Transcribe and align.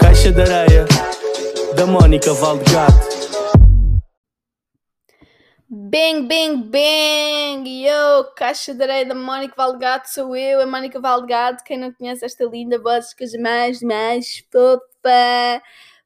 Caixa 0.00 0.32
de 0.32 0.42
areia 0.42 0.86
da 1.76 1.86
Mónica 1.86 2.32
Valdegato. 2.32 3.14
Bang, 5.68 6.26
bang, 6.26 6.62
bang! 6.62 7.84
Yo, 7.86 8.24
caixa 8.36 8.74
de 8.74 8.82
areia 8.82 9.06
da 9.06 9.14
Mónica 9.14 9.54
Valdegato, 9.56 10.08
sou 10.08 10.36
eu, 10.36 10.60
a 10.60 10.66
Mónica 10.66 11.00
Valdegato. 11.00 11.64
Quem 11.64 11.78
não 11.78 11.92
conhece 11.92 12.24
esta 12.24 12.44
linda 12.44 12.78
voz, 12.78 13.12
que 13.12 13.24
mais, 13.38 13.80
mais 13.80 14.44
fofa. 14.50 15.62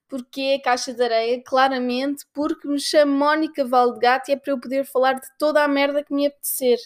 Porquê 0.08 0.58
caixa 0.64 0.94
de 0.94 1.02
areia? 1.02 1.42
Claramente 1.44 2.24
porque 2.32 2.66
me 2.66 2.80
chamo 2.80 3.12
Mónica 3.12 3.64
Valdegato 3.64 4.30
e 4.30 4.34
é 4.34 4.36
para 4.36 4.52
eu 4.52 4.58
poder 4.58 4.84
falar 4.86 5.14
de 5.14 5.28
toda 5.38 5.62
a 5.62 5.68
merda 5.68 6.02
que 6.02 6.14
me 6.14 6.26
apetecer. 6.26 6.78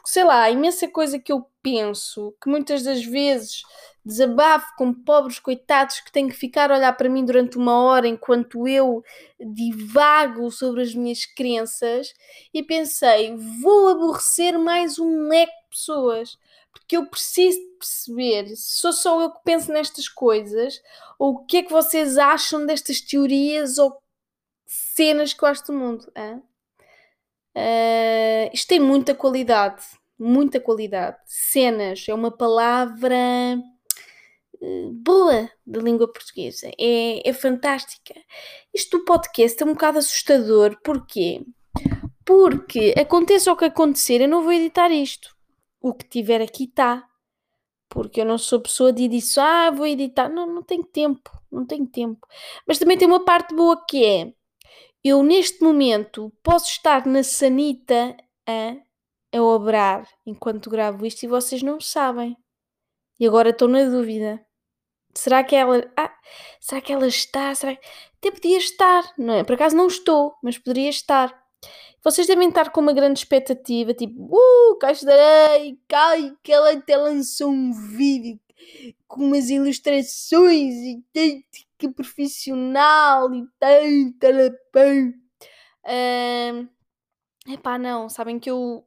Porque 0.00 0.10
sei 0.10 0.24
lá, 0.24 0.44
há 0.44 0.50
imensa 0.50 0.88
coisa 0.88 1.18
que 1.18 1.30
eu 1.30 1.46
penso 1.62 2.34
que 2.42 2.48
muitas 2.48 2.82
das 2.82 3.04
vezes 3.04 3.62
desabafo 4.02 4.66
com 4.78 4.94
pobres 4.94 5.38
coitados 5.38 6.00
que 6.00 6.10
têm 6.10 6.26
que 6.26 6.34
ficar 6.34 6.70
a 6.70 6.76
olhar 6.76 6.92
para 6.94 7.08
mim 7.08 7.22
durante 7.22 7.58
uma 7.58 7.78
hora 7.84 8.08
enquanto 8.08 8.66
eu 8.66 9.04
divago 9.38 10.50
sobre 10.50 10.82
as 10.82 10.94
minhas 10.94 11.26
crenças 11.26 12.14
e 12.52 12.62
pensei, 12.62 13.36
vou 13.62 13.88
aborrecer 13.88 14.58
mais 14.58 14.98
um 14.98 15.28
leque 15.28 15.52
de 15.52 15.68
pessoas 15.68 16.38
porque 16.72 16.96
eu 16.96 17.06
preciso 17.06 17.58
perceber 17.78 18.56
se 18.56 18.78
sou 18.78 18.92
só 18.92 19.20
eu 19.20 19.30
que 19.30 19.40
penso 19.44 19.70
nestas 19.70 20.08
coisas 20.08 20.80
ou 21.18 21.34
o 21.34 21.44
que 21.44 21.58
é 21.58 21.62
que 21.62 21.70
vocês 21.70 22.16
acham 22.16 22.64
destas 22.64 23.00
teorias 23.00 23.76
ou 23.76 24.00
cenas 24.66 25.32
que 25.34 25.44
eu 25.44 25.48
acho 25.48 25.66
do 25.66 25.72
mundo. 25.72 26.10
Hein? 26.16 26.42
Uh, 27.54 28.50
isto 28.52 28.68
tem 28.68 28.78
muita 28.78 29.14
qualidade, 29.14 29.84
muita 30.20 30.60
qualidade. 30.60 31.16
Cenas 31.24 32.04
é 32.06 32.14
uma 32.14 32.30
palavra 32.30 33.16
uh, 34.60 34.92
boa 34.92 35.50
da 35.66 35.80
língua 35.80 36.06
portuguesa, 36.12 36.70
é, 36.78 37.28
é 37.28 37.32
fantástica. 37.32 38.14
Isto 38.72 38.98
do 38.98 39.04
podcast 39.04 39.62
é 39.62 39.66
um 39.66 39.72
bocado 39.72 39.98
assustador, 39.98 40.78
porquê? 40.84 41.42
Porque 42.24 42.94
aconteça 42.96 43.50
o 43.50 43.56
que 43.56 43.64
acontecer, 43.64 44.20
eu 44.20 44.28
não 44.28 44.42
vou 44.42 44.52
editar 44.52 44.90
isto. 44.90 45.34
O 45.80 45.94
que 45.94 46.06
tiver 46.06 46.42
aqui 46.42 46.64
está. 46.64 47.06
Porque 47.88 48.20
eu 48.20 48.24
não 48.24 48.38
sou 48.38 48.60
pessoa 48.60 48.92
de 48.92 49.08
dizer, 49.08 49.40
ah, 49.40 49.70
vou 49.70 49.86
editar. 49.86 50.28
Não, 50.28 50.46
não 50.46 50.62
tenho 50.62 50.84
tempo, 50.84 51.30
não 51.50 51.66
tenho 51.66 51.86
tempo. 51.86 52.24
Mas 52.68 52.78
também 52.78 52.96
tem 52.96 53.08
uma 53.08 53.24
parte 53.24 53.54
boa 53.54 53.84
que 53.84 54.04
é 54.04 54.32
eu 55.02 55.22
neste 55.22 55.62
momento 55.62 56.32
posso 56.42 56.70
estar 56.70 57.06
na 57.06 57.22
sanita 57.22 58.16
a, 58.46 58.76
a 59.32 59.42
obrar 59.42 60.08
enquanto 60.26 60.70
gravo 60.70 61.06
isto 61.06 61.22
e 61.22 61.28
vocês 61.28 61.62
não 61.62 61.80
sabem. 61.80 62.36
E 63.18 63.26
agora 63.26 63.50
estou 63.50 63.68
na 63.68 63.84
dúvida. 63.84 64.44
Será 65.14 65.44
que 65.44 65.54
ela. 65.56 65.90
Ah, 65.96 66.12
será 66.60 66.80
que 66.80 66.92
ela 66.92 67.06
está? 67.06 67.54
Será 67.54 67.76
que... 67.76 67.86
Até 68.18 68.30
podia 68.30 68.58
estar, 68.58 69.12
não 69.18 69.34
é? 69.34 69.44
Por 69.44 69.54
acaso 69.54 69.76
não 69.76 69.86
estou, 69.86 70.34
mas 70.42 70.58
poderia 70.58 70.90
estar. 70.90 71.34
Vocês 72.02 72.26
devem 72.26 72.48
estar 72.48 72.70
com 72.70 72.80
uma 72.80 72.92
grande 72.92 73.18
expectativa, 73.18 73.92
tipo, 73.92 74.34
uh, 74.34 74.78
de 74.78 75.10
Areia, 75.12 75.76
cai, 75.86 76.32
que 76.42 76.52
ela 76.52 76.72
até 76.72 76.96
lançou 76.96 77.50
um 77.50 77.72
vídeo 77.72 78.40
com 79.06 79.24
umas 79.24 79.50
ilustrações 79.50 80.74
e 80.74 81.04
tem 81.12 81.44
que 81.78 81.90
profissional 81.90 83.34
e 83.34 83.46
tem 83.58 84.12
talapão. 84.12 85.14
Uh, 85.84 86.68
epá, 87.52 87.78
não, 87.78 88.08
sabem 88.08 88.38
que 88.38 88.50
eu, 88.50 88.84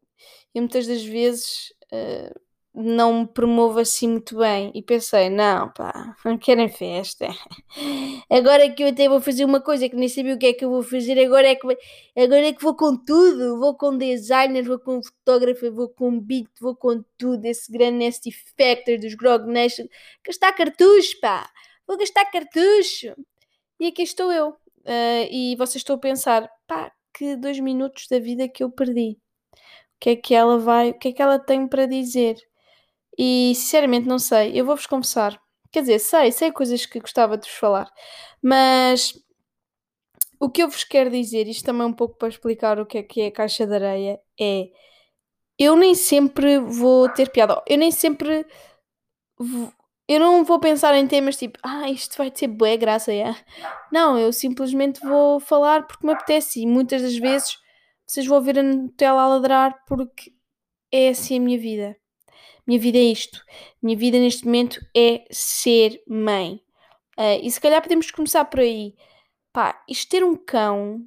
eu 0.54 0.62
muitas 0.62 0.88
das 0.88 1.04
vezes 1.04 1.74
uh, 1.92 2.40
não 2.74 3.22
me 3.22 3.28
promovo 3.28 3.80
assim 3.80 4.08
muito 4.08 4.38
bem 4.38 4.72
e 4.74 4.82
pensei, 4.82 5.30
não, 5.30 5.70
pá, 5.74 6.16
não 6.26 6.38
querem 6.38 6.70
festa. 6.70 7.28
Agora 8.30 8.66
é 8.66 8.70
que 8.70 8.84
eu 8.84 8.88
até 8.90 9.08
vou 9.08 9.22
fazer 9.22 9.46
uma 9.46 9.62
coisa 9.62 9.88
que 9.90 9.96
nem 9.96 10.10
sabia 10.10 10.36
o 10.36 10.38
que 10.38 10.48
é 10.48 10.54
que 10.54 10.66
eu 10.66 10.70
vou 10.70 10.84
fazer, 10.84 11.20
agora 11.20 11.48
é 11.48 11.56
que, 11.56 11.68
agora 12.18 12.48
é 12.48 12.54
que 12.54 12.64
vou 12.64 12.76
com 12.76 12.98
tudo, 12.98 13.60
vou 13.60 13.76
com 13.76 13.98
designer, 13.98 14.64
vou 14.64 14.80
com 14.80 15.02
fotógrafo, 15.04 15.72
vou 15.72 15.90
com 15.90 16.20
beat, 16.20 16.48
vou 16.60 16.76
com 16.76 17.04
tudo, 17.18 17.46
esse 17.46 17.72
grande 17.72 18.06
nasty 18.06 18.32
factor 18.32 18.98
dos 18.98 19.14
Grog 19.16 19.46
Nation, 19.46 19.86
gastar 20.26 20.54
cartucho, 20.54 21.20
pá 21.20 21.50
vou 21.88 21.98
gastar 21.98 22.26
cartucho. 22.26 23.16
E 23.80 23.88
aqui 23.88 24.04
estou 24.04 24.32
eu. 24.32 24.50
Uh, 24.86 25.28
e 25.32 25.56
vocês 25.58 25.78
estão 25.78 25.96
a 25.96 26.00
pensar, 26.00 26.50
pá, 26.68 26.92
que 27.14 27.36
dois 27.36 27.60
minutos 27.60 28.08
da 28.10 28.20
vida 28.20 28.48
que 28.50 28.64
eu 28.64 28.72
perdi. 28.72 29.18
Que 30.04 30.12
é 30.12 30.16
que 30.18 30.36
ela 30.36 30.60
vai, 30.60 30.92
o 30.92 31.00
que 31.00 31.10
é 31.10 31.14
que 31.14 31.22
ela 31.22 31.40
tem 31.40 31.68
para 31.68 31.86
dizer? 31.88 32.36
E 33.18 33.54
sinceramente 33.56 34.08
não 34.08 34.20
sei, 34.20 34.60
eu 34.60 34.66
vou-vos 34.66 34.88
confessar. 34.88 35.40
Quer 35.72 35.82
dizer, 35.82 36.00
sei, 36.00 36.32
sei 36.32 36.52
coisas 36.52 36.86
que 36.86 37.00
gostava 37.00 37.38
de 37.38 37.48
vos 37.48 37.58
falar, 37.58 37.90
mas 38.42 39.14
o 40.40 40.50
que 40.50 40.62
eu 40.64 40.70
vos 40.70 40.84
quero 40.84 41.10
dizer, 41.10 41.48
isto 41.48 41.66
também 41.66 41.84
é 41.84 41.86
um 41.86 41.94
pouco 41.94 42.18
para 42.18 42.28
explicar 42.28 42.80
o 42.80 42.86
que 42.86 42.98
é 43.00 43.04
que 43.04 43.22
é 43.22 43.28
a 43.28 43.32
caixa 43.32 43.66
de 43.66 43.74
areia, 43.76 44.20
é 44.40 44.70
eu 45.60 45.76
nem 45.76 45.96
sempre 45.96 46.60
vou 46.60 47.10
ter 47.10 47.30
piada, 47.32 47.62
eu 47.68 47.78
nem 47.78 47.92
sempre 47.92 48.46
eu 50.08 50.20
não 50.20 50.44
vou 50.44 50.60
pensar 50.60 50.96
em 50.96 51.08
temas 51.08 51.38
tipo, 51.38 51.58
ah, 51.64 51.90
isto 51.90 52.18
vai 52.18 52.30
ter 52.32 52.48
boa 52.48 52.76
graça, 52.76 53.14
é. 53.14 53.36
Não, 53.92 54.18
eu 54.18 54.34
simplesmente 54.34 55.00
vou 55.02 55.40
falar 55.40 55.88
porque 55.88 56.06
me 56.06 56.14
apetece 56.14 56.62
e 56.62 56.68
muitas 56.68 57.02
das 57.02 57.16
vezes 57.18 57.58
vocês 58.14 58.28
vão 58.28 58.42
ver 58.42 58.60
a 58.60 58.64
Nutella 58.64 59.24
a 59.24 59.28
ladrar 59.28 59.84
porque 59.88 60.32
é 60.92 61.10
assim 61.10 61.38
a 61.38 61.42
minha 61.42 61.58
vida. 61.58 61.98
Minha 62.66 62.80
vida 62.80 63.00
é 63.00 63.02
isto. 63.02 63.44
Minha 63.82 63.98
vida 63.98 64.20
neste 64.20 64.46
momento 64.46 64.80
é 64.96 65.26
ser 65.32 66.00
mãe. 66.08 66.62
Uh, 67.18 67.42
e 67.42 67.50
se 67.50 67.60
calhar 67.60 67.82
podemos 67.82 68.12
começar 68.12 68.46
por 68.46 68.60
aí. 68.60 68.94
Pá, 69.52 69.84
isto 69.90 70.10
ter 70.10 70.24
um 70.24 70.36
cão 70.36 71.04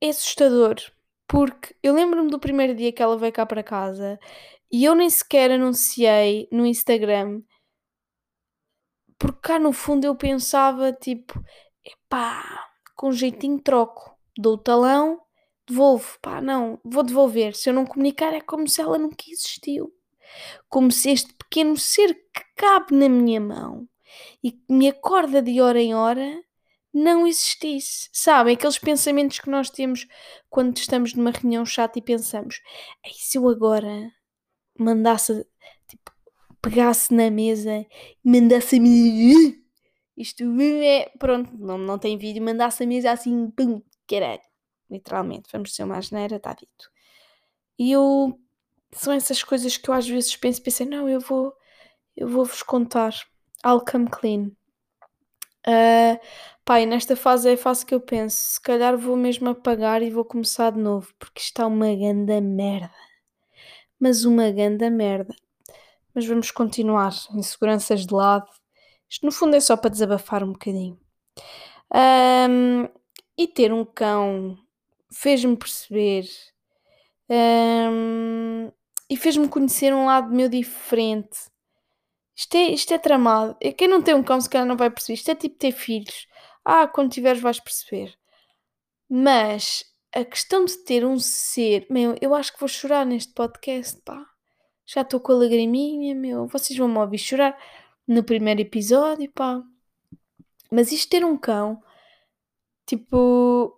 é 0.00 0.08
assustador. 0.08 0.76
Porque 1.28 1.76
eu 1.82 1.94
lembro-me 1.94 2.30
do 2.30 2.38
primeiro 2.38 2.74
dia 2.74 2.90
que 2.90 3.02
ela 3.02 3.18
veio 3.18 3.32
cá 3.32 3.44
para 3.44 3.62
casa 3.62 4.18
e 4.72 4.82
eu 4.82 4.94
nem 4.94 5.10
sequer 5.10 5.50
anunciei 5.50 6.48
no 6.50 6.64
Instagram 6.64 7.42
porque 9.18 9.40
cá 9.40 9.58
no 9.58 9.72
fundo 9.72 10.04
eu 10.06 10.14
pensava 10.14 10.92
tipo, 10.92 11.42
pá, 12.08 12.68
com 12.96 13.12
jeitinho 13.12 13.60
troco, 13.60 14.18
dou 14.36 14.54
o 14.54 14.58
talão, 14.58 15.23
devolvo, 15.66 16.18
pá, 16.20 16.40
não, 16.40 16.78
vou 16.84 17.02
devolver. 17.02 17.54
Se 17.54 17.70
eu 17.70 17.74
não 17.74 17.86
comunicar 17.86 18.32
é 18.34 18.40
como 18.40 18.68
se 18.68 18.80
ela 18.80 18.98
nunca 18.98 19.24
existiu. 19.28 19.92
Como 20.68 20.90
se 20.90 21.10
este 21.10 21.32
pequeno 21.34 21.76
ser 21.76 22.14
que 22.14 22.42
cabe 22.56 22.94
na 22.94 23.08
minha 23.08 23.40
mão 23.40 23.88
e 24.42 24.52
que 24.52 24.64
me 24.68 24.88
acorda 24.88 25.42
de 25.42 25.60
hora 25.60 25.80
em 25.80 25.94
hora 25.94 26.42
não 26.92 27.26
existisse. 27.26 28.08
Sabem, 28.12 28.54
aqueles 28.54 28.78
pensamentos 28.78 29.40
que 29.40 29.50
nós 29.50 29.70
temos 29.70 30.06
quando 30.48 30.76
estamos 30.76 31.14
numa 31.14 31.30
reunião 31.30 31.66
chata 31.66 31.98
e 31.98 32.02
pensamos, 32.02 32.60
e 33.04 33.10
se 33.14 33.38
eu 33.38 33.48
agora 33.48 34.12
mandasse 34.78 35.46
pegasse 36.64 37.12
na 37.12 37.30
mesa 37.30 37.86
e 38.24 38.40
mandasse 38.40 38.76
a 38.76 38.80
mesa. 38.80 39.54
Isto 40.16 40.44
é. 40.60 41.10
Pronto, 41.18 41.50
não, 41.58 41.76
não 41.76 41.98
tem 41.98 42.16
vídeo, 42.16 42.42
mandasse 42.42 42.82
a 42.84 42.86
mesa 42.86 43.10
assim, 43.12 43.50
pum, 43.50 43.82
caralho. 44.08 44.40
Literalmente, 44.90 45.48
vamos 45.52 45.74
ser 45.74 45.84
uma 45.84 45.98
asneira, 45.98 46.36
está 46.36 46.52
dito. 46.54 46.90
E 47.78 47.92
eu. 47.92 48.38
São 48.92 49.12
essas 49.12 49.42
coisas 49.42 49.76
que 49.76 49.88
eu 49.88 49.94
às 49.94 50.08
vezes 50.08 50.36
penso, 50.36 50.62
pensei, 50.62 50.86
não, 50.86 51.08
eu 51.08 51.20
vou. 51.20 51.52
Eu 52.16 52.28
vou-vos 52.28 52.62
contar. 52.62 53.12
I'll 53.66 53.80
come 53.80 54.08
clean. 54.08 54.52
Uh, 55.66 56.18
pai, 56.64 56.86
nesta 56.86 57.16
fase 57.16 57.50
é 57.50 57.54
a 57.54 57.56
fase 57.56 57.84
que 57.84 57.94
eu 57.94 58.00
penso. 58.00 58.36
Se 58.36 58.60
calhar 58.60 58.96
vou 58.96 59.16
mesmo 59.16 59.48
apagar 59.48 60.02
e 60.02 60.10
vou 60.10 60.24
começar 60.24 60.70
de 60.72 60.78
novo, 60.78 61.12
porque 61.18 61.40
está 61.40 61.66
uma 61.66 61.94
ganda 61.94 62.40
merda. 62.40 62.92
Mas 63.98 64.24
uma 64.24 64.50
ganda 64.50 64.90
merda. 64.90 65.34
Mas 66.14 66.26
vamos 66.26 66.50
continuar. 66.50 67.12
Inseguranças 67.32 68.06
de 68.06 68.14
lado. 68.14 68.48
Isto 69.08 69.26
no 69.26 69.32
fundo 69.32 69.56
é 69.56 69.60
só 69.60 69.76
para 69.76 69.90
desabafar 69.90 70.44
um 70.44 70.52
bocadinho. 70.52 70.98
Um, 71.92 72.88
e 73.36 73.48
ter 73.48 73.72
um 73.72 73.84
cão 73.84 74.58
fez-me 75.14 75.56
perceber 75.56 76.28
um, 77.30 78.70
e 79.08 79.16
fez-me 79.16 79.48
conhecer 79.48 79.94
um 79.94 80.06
lado 80.06 80.34
meu 80.34 80.48
diferente. 80.48 81.38
Isto 82.36 82.56
é, 82.56 82.70
isto 82.70 82.92
é 82.92 82.98
tramado. 82.98 83.56
Quem 83.76 83.86
não 83.88 84.02
tem 84.02 84.14
um 84.14 84.22
cão, 84.22 84.40
se 84.40 84.50
calhar 84.50 84.66
não 84.66 84.76
vai 84.76 84.90
perceber. 84.90 85.14
Isto 85.14 85.30
é 85.30 85.34
tipo 85.34 85.56
ter 85.56 85.72
filhos. 85.72 86.26
Ah, 86.64 86.86
quando 86.88 87.12
tiveres 87.12 87.40
vais 87.40 87.60
perceber. 87.60 88.18
Mas 89.08 89.84
a 90.12 90.24
questão 90.24 90.64
de 90.64 90.76
ter 90.84 91.04
um 91.04 91.18
ser. 91.18 91.86
Meu, 91.88 92.16
eu 92.20 92.34
acho 92.34 92.52
que 92.52 92.60
vou 92.60 92.68
chorar 92.68 93.06
neste 93.06 93.32
podcast, 93.32 94.00
pá. 94.02 94.26
Já 94.86 95.02
estou 95.02 95.20
com 95.20 95.32
a 95.32 95.36
lagriminha, 95.36 96.14
meu. 96.14 96.46
Vocês 96.46 96.78
vão 96.78 96.88
me 96.88 96.98
ouvir 96.98 97.18
chorar 97.18 97.56
no 98.06 98.24
primeiro 98.24 98.60
episódio, 98.60 99.30
pá. 99.32 99.62
Mas 100.70 100.90
isto 100.92 101.10
ter 101.10 101.24
um 101.24 101.36
cão, 101.36 101.80
tipo, 102.86 103.72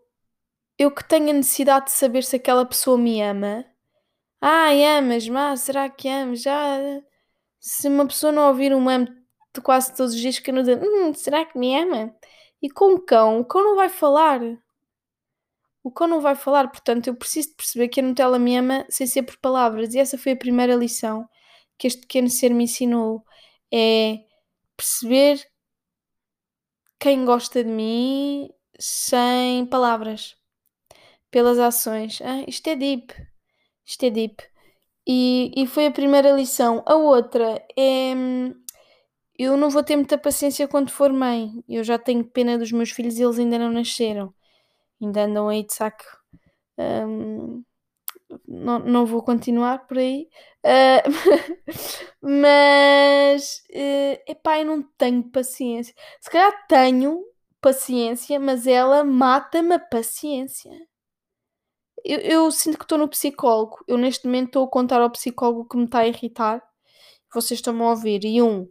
eu 0.78 0.90
que 0.90 1.05
tenho 1.08 1.31
a 1.31 1.32
necessidade 1.32 1.87
de 1.87 1.93
saber 1.93 2.25
se 2.25 2.37
aquela 2.37 2.64
pessoa 2.67 2.99
me 2.99 3.20
ama, 3.23 3.64
Ai, 4.40 4.84
amas-me, 4.84 5.37
ah, 5.37 5.56
será 5.56 5.88
que 5.90 6.08
amas? 6.08 6.43
Já. 6.43 6.78
Se 7.61 7.88
uma 7.88 8.06
pessoa 8.06 8.32
não 8.32 8.49
ouvir 8.49 8.75
um 8.75 8.88
amo 8.88 9.06
de 9.55 9.61
quase 9.62 9.94
todos 9.94 10.14
os 10.14 10.20
dias, 10.20 10.38
que 10.38 10.52
não 10.52 10.62
diz, 10.62 10.78
hum, 10.81 11.14
será 11.14 11.44
que 11.44 11.58
me 11.58 11.75
ama? 11.76 12.14
E 12.62 12.70
com 12.70 12.94
o 12.94 13.00
cão, 13.00 13.40
o 13.40 13.44
cão 13.44 13.64
não 13.64 13.76
vai 13.76 13.88
falar. 13.88 14.40
O 15.82 15.90
cão 15.90 16.06
não 16.08 16.20
vai 16.20 16.34
falar, 16.34 16.69
portanto, 16.69 17.06
eu 17.06 17.17
preciso 17.17 17.50
de 17.50 17.55
perceber 17.56 17.88
que 17.88 18.00
a 18.00 18.02
Nutella 18.02 18.38
me 18.38 18.56
ama 18.56 18.84
sem 18.90 19.06
ser 19.06 19.23
por 19.23 19.37
palavras. 19.38 19.94
E 19.94 19.99
essa 19.99 20.19
foi 20.19 20.32
a 20.32 20.37
primeira 20.37 20.75
lição 20.75 21.28
que 21.78 21.87
este 21.87 22.02
pequeno 22.02 22.28
ser 22.31 22.52
me 22.52 22.64
ensinou. 22.64 23.25
É 23.73 24.19
perceber 24.76 25.44
quem 26.99 27.25
gosta 27.25 27.62
de 27.64 27.70
mim 27.70 28.50
sem 28.78 29.67
palavras, 29.67 30.37
pelas 31.36 31.58
ações. 31.58 32.22
Ah, 32.22 32.42
isto 32.48 32.66
é 32.66 32.74
deep. 32.74 33.12
Isto 33.84 34.06
é 34.06 34.10
deep. 34.10 34.42
E, 35.06 35.52
e 35.54 35.66
foi 35.66 35.84
a 35.84 35.90
primeira 35.90 36.30
lição. 36.30 36.82
A 36.86 36.94
outra 36.94 37.62
é. 37.78 38.14
Eu 39.38 39.54
não 39.54 39.68
vou 39.68 39.84
ter 39.84 39.96
muita 39.96 40.16
paciência 40.16 40.66
quando 40.66 40.90
for 40.90 41.12
mãe. 41.12 41.62
Eu 41.68 41.84
já 41.84 41.98
tenho 41.98 42.24
pena 42.24 42.56
dos 42.56 42.72
meus 42.72 42.90
filhos 42.90 43.18
e 43.18 43.22
eles 43.22 43.38
ainda 43.38 43.58
não 43.58 43.70
nasceram. 43.70 44.32
Ainda 44.98 45.24
andam 45.24 45.48
aí 45.50 45.62
de 45.62 45.74
saco. 45.74 46.06
Um, 46.78 47.62
não, 48.48 48.78
não 48.78 49.04
vou 49.04 49.22
continuar 49.22 49.86
por 49.86 49.98
aí. 49.98 50.30
Uh, 50.64 51.04
mas, 52.22 53.62
uh, 53.72 54.22
epá, 54.26 54.60
eu 54.60 54.64
não 54.64 54.82
tenho 54.96 55.22
paciência. 55.30 55.94
Se 56.18 56.30
calhar 56.30 56.66
tenho 56.66 57.22
paciência, 57.60 58.40
mas 58.40 58.66
ela 58.66 59.04
mata-me 59.04 59.74
a 59.74 59.78
paciência. 59.78 60.72
Eu, 62.06 62.20
eu 62.20 62.50
sinto 62.52 62.78
que 62.78 62.84
estou 62.84 62.98
no 62.98 63.08
psicólogo. 63.08 63.78
Eu 63.88 63.98
neste 63.98 64.26
momento 64.26 64.46
estou 64.48 64.64
a 64.64 64.70
contar 64.70 65.00
ao 65.00 65.10
psicólogo 65.10 65.68
que 65.68 65.76
me 65.76 65.84
está 65.86 66.00
a 66.00 66.08
irritar. 66.08 66.62
Vocês 67.34 67.58
estão-me 67.58 67.82
a 67.82 67.90
ouvir. 67.90 68.24
E 68.24 68.40
um, 68.40 68.68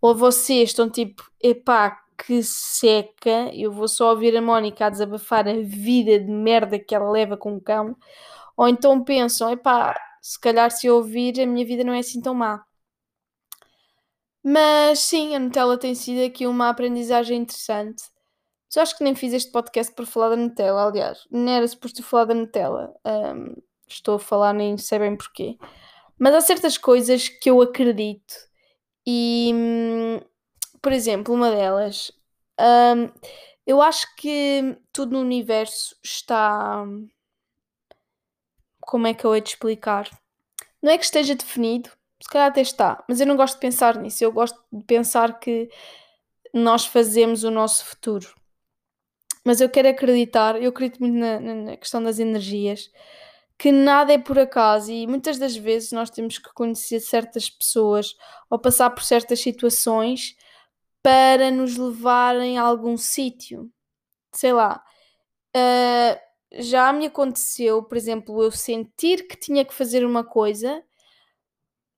ou 0.00 0.14
vocês 0.14 0.70
estão 0.70 0.90
tipo, 0.90 1.22
epá, 1.42 1.98
que 2.18 2.42
seca. 2.42 3.50
Eu 3.54 3.72
vou 3.72 3.88
só 3.88 4.10
ouvir 4.10 4.36
a 4.36 4.42
Mónica 4.42 4.86
a 4.86 4.90
desabafar 4.90 5.48
a 5.48 5.54
vida 5.62 6.18
de 6.20 6.30
merda 6.30 6.78
que 6.78 6.94
ela 6.94 7.10
leva 7.10 7.36
com 7.36 7.56
o 7.56 7.60
cão. 7.60 7.96
Ou 8.56 8.68
então 8.68 9.02
pensam, 9.02 9.50
epá, 9.50 9.98
se 10.22 10.38
calhar 10.40 10.70
se 10.70 10.86
eu 10.86 10.96
ouvir 10.96 11.40
a 11.40 11.46
minha 11.46 11.66
vida 11.66 11.84
não 11.84 11.94
é 11.94 12.00
assim 12.00 12.20
tão 12.20 12.34
má. 12.34 12.64
Mas 14.42 15.00
sim, 15.00 15.34
a 15.34 15.38
Nutella 15.38 15.78
tem 15.78 15.94
sido 15.94 16.24
aqui 16.24 16.46
uma 16.46 16.68
aprendizagem 16.68 17.38
interessante. 17.40 18.04
Eu 18.76 18.82
acho 18.82 18.96
que 18.96 19.04
nem 19.04 19.14
fiz 19.14 19.32
este 19.32 19.52
podcast 19.52 19.94
para 19.94 20.06
falar 20.06 20.30
da 20.30 20.36
Nutella, 20.36 20.86
aliás, 20.86 21.26
nem 21.30 21.56
era 21.56 21.68
suposto 21.68 22.02
falar 22.02 22.24
da 22.24 22.34
Nutella. 22.34 22.94
Um, 23.04 23.54
estou 23.88 24.16
a 24.16 24.18
falar, 24.18 24.52
nem 24.52 24.76
sei 24.76 24.98
bem 24.98 25.16
porquê. 25.16 25.56
Mas 26.18 26.34
há 26.34 26.40
certas 26.40 26.76
coisas 26.76 27.28
que 27.28 27.50
eu 27.50 27.60
acredito 27.62 28.34
e, 29.06 29.52
hum, 29.54 30.20
por 30.82 30.92
exemplo, 30.92 31.34
uma 31.34 31.50
delas, 31.50 32.10
um, 32.60 33.10
eu 33.66 33.80
acho 33.80 34.06
que 34.16 34.76
tudo 34.92 35.12
no 35.12 35.20
universo 35.20 35.96
está. 36.02 36.84
Como 38.80 39.06
é 39.06 39.14
que 39.14 39.24
eu 39.24 39.34
hei 39.34 39.40
de 39.40 39.50
explicar? 39.50 40.10
Não 40.82 40.92
é 40.92 40.98
que 40.98 41.04
esteja 41.04 41.34
definido, 41.34 41.90
se 42.20 42.28
calhar 42.28 42.48
até 42.48 42.60
está, 42.60 43.02
mas 43.08 43.20
eu 43.20 43.26
não 43.26 43.36
gosto 43.36 43.54
de 43.54 43.60
pensar 43.60 43.96
nisso. 43.98 44.22
Eu 44.24 44.32
gosto 44.32 44.58
de 44.72 44.84
pensar 44.84 45.38
que 45.38 45.68
nós 46.52 46.86
fazemos 46.86 47.44
o 47.44 47.50
nosso 47.50 47.84
futuro 47.84 48.34
mas 49.44 49.60
eu 49.60 49.68
quero 49.68 49.88
acreditar, 49.88 50.60
eu 50.60 50.70
acredito 50.70 51.00
muito 51.00 51.16
na, 51.16 51.38
na, 51.40 51.76
questão 51.76 52.02
das 52.02 52.18
energias, 52.18 52.90
que 53.58 53.70
nada 53.70 54.12
é 54.12 54.18
por 54.18 54.38
acaso 54.38 54.90
e 54.90 55.06
muitas 55.06 55.38
das 55.38 55.56
vezes 55.56 55.92
nós 55.92 56.10
temos 56.10 56.38
que 56.38 56.52
conhecer 56.54 57.00
certas 57.00 57.50
pessoas 57.50 58.16
ou 58.50 58.58
passar 58.58 58.90
por 58.90 59.04
certas 59.04 59.40
situações 59.40 60.34
para 61.02 61.50
nos 61.50 61.76
levarem 61.76 62.58
a 62.58 62.62
algum 62.62 62.96
sítio. 62.96 63.70
Sei 64.32 64.52
lá. 64.52 64.82
Uh, 65.56 66.18
já 66.62 66.92
me 66.92 67.06
aconteceu, 67.06 67.82
por 67.82 67.96
exemplo, 67.96 68.42
eu 68.42 68.50
sentir 68.50 69.26
que 69.28 69.36
tinha 69.36 69.64
que 69.64 69.74
fazer 69.74 70.04
uma 70.04 70.24
coisa, 70.24 70.82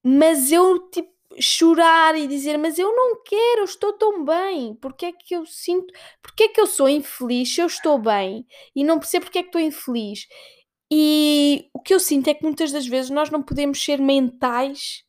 mas 0.02 0.52
eu 0.52 0.90
tipo 0.90 1.15
chorar 1.40 2.16
e 2.16 2.26
dizer, 2.26 2.56
mas 2.58 2.78
eu 2.78 2.94
não 2.94 3.22
quero, 3.22 3.60
eu 3.60 3.64
estou 3.64 3.92
tão 3.92 4.24
bem, 4.24 4.74
porque 4.76 5.06
é 5.06 5.12
que 5.12 5.34
eu 5.34 5.46
sinto, 5.46 5.92
porque 6.22 6.44
é 6.44 6.48
que 6.48 6.60
eu 6.60 6.66
sou 6.66 6.88
infeliz 6.88 7.54
se 7.54 7.60
eu 7.60 7.66
estou 7.66 7.98
bem 7.98 8.46
e 8.74 8.84
não 8.84 8.98
percebo 8.98 9.26
porque 9.26 9.38
é 9.38 9.42
que 9.42 9.48
estou 9.48 9.60
infeliz. 9.60 10.26
E 10.90 11.68
o 11.74 11.80
que 11.80 11.92
eu 11.92 12.00
sinto 12.00 12.28
é 12.28 12.34
que 12.34 12.44
muitas 12.44 12.70
das 12.72 12.86
vezes 12.86 13.10
nós 13.10 13.30
não 13.30 13.42
podemos 13.42 13.82
ser 13.82 14.00
mentais 14.00 15.04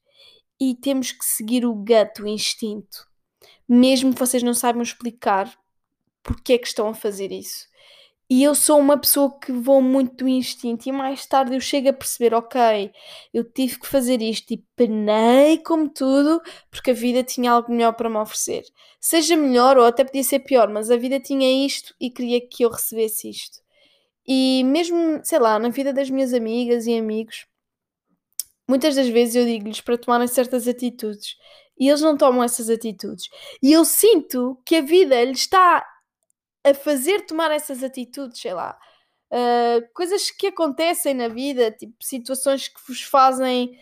e 0.59 0.75
temos 0.75 1.11
que 1.11 1.23
seguir 1.23 1.65
o 1.65 1.73
gut, 1.73 2.21
o 2.21 2.27
instinto, 2.27 3.05
mesmo 3.67 4.13
que 4.13 4.19
vocês 4.19 4.41
não 4.41 4.53
saibam 4.53 4.81
explicar 4.81 5.55
porque 6.23 6.53
é 6.53 6.57
que 6.57 6.67
estão 6.67 6.89
a 6.89 6.93
fazer 6.93 7.31
isso. 7.31 7.67
E 8.29 8.43
eu 8.43 8.53
sou 8.53 8.77
uma 8.77 8.97
pessoa 8.97 9.39
que 9.39 9.53
vou 9.53 9.81
muito 9.81 10.25
do 10.25 10.27
instinto 10.27 10.85
e 10.87 10.91
mais 10.91 11.25
tarde 11.25 11.55
eu 11.55 11.61
chego 11.61 11.89
a 11.89 11.93
perceber, 11.93 12.33
ok, 12.33 12.91
eu 13.33 13.43
tive 13.45 13.79
que 13.79 13.87
fazer 13.87 14.21
isto 14.21 14.51
e 14.53 14.65
penei 14.75 15.59
como 15.59 15.89
tudo 15.89 16.41
porque 16.69 16.91
a 16.91 16.93
vida 16.93 17.23
tinha 17.23 17.51
algo 17.51 17.71
melhor 17.71 17.93
para 17.93 18.09
me 18.09 18.17
oferecer. 18.17 18.63
Seja 18.99 19.37
melhor 19.37 19.77
ou 19.77 19.85
até 19.85 20.03
podia 20.03 20.23
ser 20.25 20.39
pior, 20.39 20.67
mas 20.67 20.91
a 20.91 20.97
vida 20.97 21.21
tinha 21.21 21.65
isto 21.65 21.95
e 22.01 22.09
queria 22.09 22.45
que 22.45 22.65
eu 22.65 22.69
recebesse 22.69 23.29
isto. 23.29 23.59
E 24.27 24.61
mesmo, 24.65 25.21
sei 25.23 25.39
lá, 25.39 25.57
na 25.57 25.69
vida 25.69 25.93
das 25.93 26.09
minhas 26.09 26.33
amigas 26.33 26.85
e 26.85 26.97
amigos, 26.97 27.47
muitas 28.67 28.95
das 28.95 29.07
vezes 29.07 29.35
eu 29.35 29.45
digo-lhes 29.45 29.79
para 29.79 29.97
tomarem 29.97 30.27
certas 30.27 30.67
atitudes 30.67 31.37
e 31.79 31.87
eles 31.87 32.01
não 32.01 32.17
tomam 32.17 32.43
essas 32.43 32.69
atitudes. 32.69 33.29
E 33.63 33.71
eu 33.71 33.85
sinto 33.85 34.61
que 34.65 34.75
a 34.75 34.81
vida 34.81 35.23
lhes 35.23 35.39
está 35.39 35.85
a 36.69 36.73
fazer 36.73 37.25
tomar 37.25 37.51
essas 37.51 37.83
atitudes, 37.83 38.41
sei 38.41 38.53
lá. 38.53 38.77
Uh, 39.31 39.85
coisas 39.93 40.31
que 40.31 40.47
acontecem 40.47 41.13
na 41.13 41.27
vida, 41.27 41.71
tipo 41.71 41.95
situações 42.01 42.67
que 42.67 42.79
vos 42.87 43.01
fazem 43.01 43.77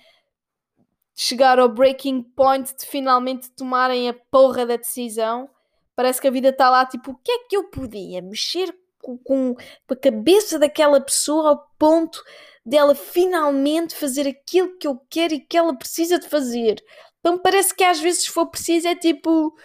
chegar 1.15 1.59
ao 1.59 1.69
breaking 1.69 2.21
point 2.21 2.75
de 2.75 2.85
finalmente 2.85 3.49
tomarem 3.51 4.09
a 4.09 4.13
porra 4.13 4.65
da 4.65 4.75
decisão. 4.75 5.49
Parece 5.95 6.19
que 6.19 6.27
a 6.27 6.31
vida 6.31 6.49
está 6.49 6.69
lá, 6.69 6.85
tipo, 6.85 7.11
o 7.11 7.15
que 7.15 7.31
é 7.31 7.39
que 7.47 7.55
eu 7.55 7.69
podia 7.69 8.21
mexer 8.21 8.75
com, 9.01 9.17
com, 9.17 9.55
a 9.89 9.95
cabeça 9.95 10.59
daquela 10.59 10.99
pessoa 10.99 11.49
ao 11.49 11.69
ponto 11.77 12.21
dela 12.65 12.95
finalmente 12.95 13.95
fazer 13.95 14.27
aquilo 14.27 14.77
que 14.77 14.87
eu 14.87 14.99
quero 15.09 15.35
e 15.35 15.39
que 15.39 15.55
ela 15.55 15.77
precisa 15.77 16.19
de 16.19 16.27
fazer. 16.27 16.83
Então 17.19 17.37
parece 17.37 17.73
que 17.73 17.83
às 17.83 17.99
vezes, 17.99 18.23
se 18.23 18.31
for 18.31 18.47
preciso, 18.47 18.87
é 18.87 18.95
tipo, 18.95 19.55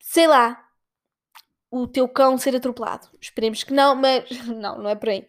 sei 0.00 0.26
lá, 0.26 0.65
o 1.70 1.86
teu 1.86 2.08
cão 2.08 2.38
ser 2.38 2.56
atropelado. 2.56 3.08
Esperemos 3.20 3.64
que 3.64 3.72
não, 3.72 3.94
mas 3.94 4.28
não, 4.46 4.78
não 4.78 4.90
é 4.90 4.94
por 4.94 5.08
aí. 5.08 5.26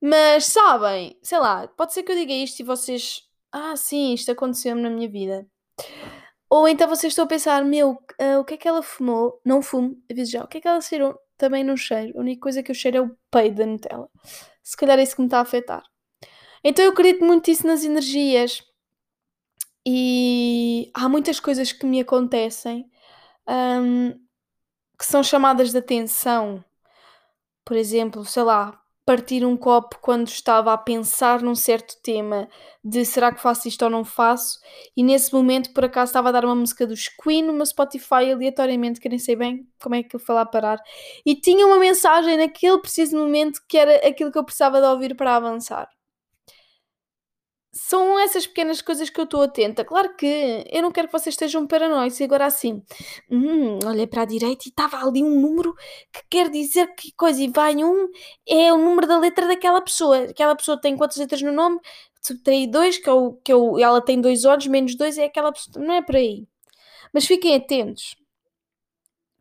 Mas 0.00 0.46
sabem, 0.46 1.18
sei 1.22 1.38
lá, 1.38 1.66
pode 1.68 1.92
ser 1.92 2.02
que 2.02 2.12
eu 2.12 2.16
diga 2.16 2.32
isto 2.32 2.60
e 2.60 2.64
vocês, 2.64 3.22
ah, 3.52 3.76
sim, 3.76 4.14
isto 4.14 4.30
aconteceu-me 4.30 4.80
na 4.82 4.90
minha 4.90 5.08
vida. 5.08 5.46
Ou 6.50 6.66
então 6.68 6.88
vocês 6.88 7.12
estão 7.12 7.24
a 7.24 7.28
pensar, 7.28 7.64
meu, 7.64 7.92
uh, 7.92 8.38
o 8.40 8.44
que 8.44 8.54
é 8.54 8.56
que 8.56 8.68
ela 8.68 8.82
fumou? 8.82 9.40
Não 9.44 9.60
fumo, 9.60 9.96
aviso 10.10 10.32
já. 10.32 10.44
O 10.44 10.48
que 10.48 10.58
é 10.58 10.60
que 10.60 10.68
ela 10.68 10.80
cheirou? 10.80 11.18
Também 11.36 11.62
não 11.62 11.76
cheiro. 11.76 12.16
A 12.16 12.20
única 12.20 12.40
coisa 12.40 12.62
que 12.62 12.70
eu 12.70 12.74
cheiro 12.74 12.96
é 12.96 13.00
o 13.02 13.16
peido 13.30 13.56
da 13.56 13.66
Nutella. 13.66 14.08
Se 14.62 14.76
calhar 14.76 14.98
é 14.98 15.02
isso 15.02 15.14
que 15.14 15.20
me 15.22 15.26
está 15.26 15.38
a 15.38 15.42
afetar. 15.42 15.82
Então 16.64 16.84
eu 16.84 16.92
acredito 16.92 17.24
muito 17.24 17.50
isso 17.50 17.66
nas 17.66 17.84
energias. 17.84 18.62
E 19.86 20.90
há 20.94 21.08
muitas 21.08 21.40
coisas 21.40 21.72
que 21.72 21.86
me 21.86 22.00
acontecem. 22.00 22.90
Um, 23.48 24.27
que 24.98 25.06
são 25.06 25.22
chamadas 25.22 25.70
de 25.72 25.78
atenção. 25.78 26.64
Por 27.64 27.76
exemplo, 27.76 28.24
sei 28.24 28.42
lá, 28.42 28.80
partir 29.06 29.44
um 29.44 29.56
copo 29.56 29.98
quando 30.02 30.28
estava 30.28 30.72
a 30.72 30.76
pensar 30.76 31.40
num 31.40 31.54
certo 31.54 31.96
tema 32.02 32.46
de 32.84 33.06
será 33.06 33.32
que 33.32 33.40
faço 33.40 33.66
isto 33.68 33.82
ou 33.82 33.90
não 33.90 34.04
faço, 34.04 34.58
e 34.96 35.02
nesse 35.02 35.32
momento 35.32 35.72
por 35.72 35.84
acaso 35.84 36.10
estava 36.10 36.28
a 36.28 36.32
dar 36.32 36.44
uma 36.44 36.54
música 36.54 36.86
dos 36.86 37.08
Queen 37.08 37.42
no 37.42 37.54
meu 37.54 37.64
Spotify 37.64 38.32
aleatoriamente, 38.32 39.00
que 39.00 39.08
nem 39.08 39.18
sei 39.18 39.34
bem 39.36 39.66
como 39.82 39.94
é 39.94 40.02
que 40.02 40.14
eu 40.14 40.20
fui 40.20 40.34
lá 40.34 40.44
parar, 40.44 40.78
e 41.24 41.34
tinha 41.34 41.66
uma 41.66 41.78
mensagem 41.78 42.36
naquele 42.36 42.78
preciso 42.80 43.16
momento 43.16 43.62
que 43.66 43.78
era 43.78 44.06
aquilo 44.06 44.30
que 44.30 44.38
eu 44.38 44.44
precisava 44.44 44.80
de 44.80 44.86
ouvir 44.86 45.16
para 45.16 45.36
avançar 45.36 45.88
são 47.78 48.18
essas 48.18 48.44
pequenas 48.46 48.82
coisas 48.82 49.08
que 49.08 49.20
eu 49.20 49.24
estou 49.24 49.42
atenta. 49.42 49.84
Claro 49.84 50.14
que 50.16 50.64
eu 50.68 50.82
não 50.82 50.90
quero 50.90 51.06
que 51.06 51.12
vocês 51.12 51.34
estejam 51.34 51.66
paranoicos. 51.66 52.18
E 52.18 52.24
agora 52.24 52.46
assim, 52.46 52.82
hum, 53.30 53.78
olhei 53.86 54.06
para 54.06 54.22
a 54.22 54.24
direita 54.24 54.64
e 54.66 54.70
estava 54.70 54.96
ali 54.98 55.22
um 55.22 55.40
número 55.40 55.74
que 56.12 56.22
quer 56.28 56.50
dizer 56.50 56.92
que 56.96 57.12
coisa. 57.12 57.40
E 57.40 57.48
vai 57.48 57.76
um, 57.76 58.08
é 58.48 58.72
o 58.72 58.78
número 58.78 59.06
da 59.06 59.18
letra 59.18 59.46
daquela 59.46 59.80
pessoa. 59.80 60.24
Aquela 60.24 60.56
pessoa 60.56 60.80
tem 60.80 60.96
quantas 60.96 61.18
letras 61.18 61.40
no 61.40 61.52
nome? 61.52 61.78
Tem 62.44 62.68
dois, 62.68 62.98
que, 62.98 63.08
é 63.08 63.12
o, 63.12 63.34
que 63.34 63.52
é 63.52 63.54
o, 63.54 63.78
ela 63.78 64.00
tem 64.02 64.20
dois 64.20 64.44
olhos, 64.44 64.66
menos 64.66 64.96
dois 64.96 65.16
é 65.16 65.24
aquela 65.26 65.52
pessoa. 65.52 65.84
Não 65.84 65.94
é 65.94 66.02
por 66.02 66.16
aí. 66.16 66.46
Mas 67.14 67.26
fiquem 67.26 67.54
atentos. 67.56 68.16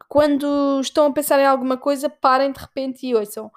Quando 0.07 0.79
estão 0.81 1.07
a 1.07 1.13
pensar 1.13 1.39
em 1.39 1.45
alguma 1.45 1.77
coisa, 1.77 2.09
parem 2.09 2.51
de 2.51 2.59
repente 2.59 3.05
e 3.07 3.15
ouçam. 3.15 3.51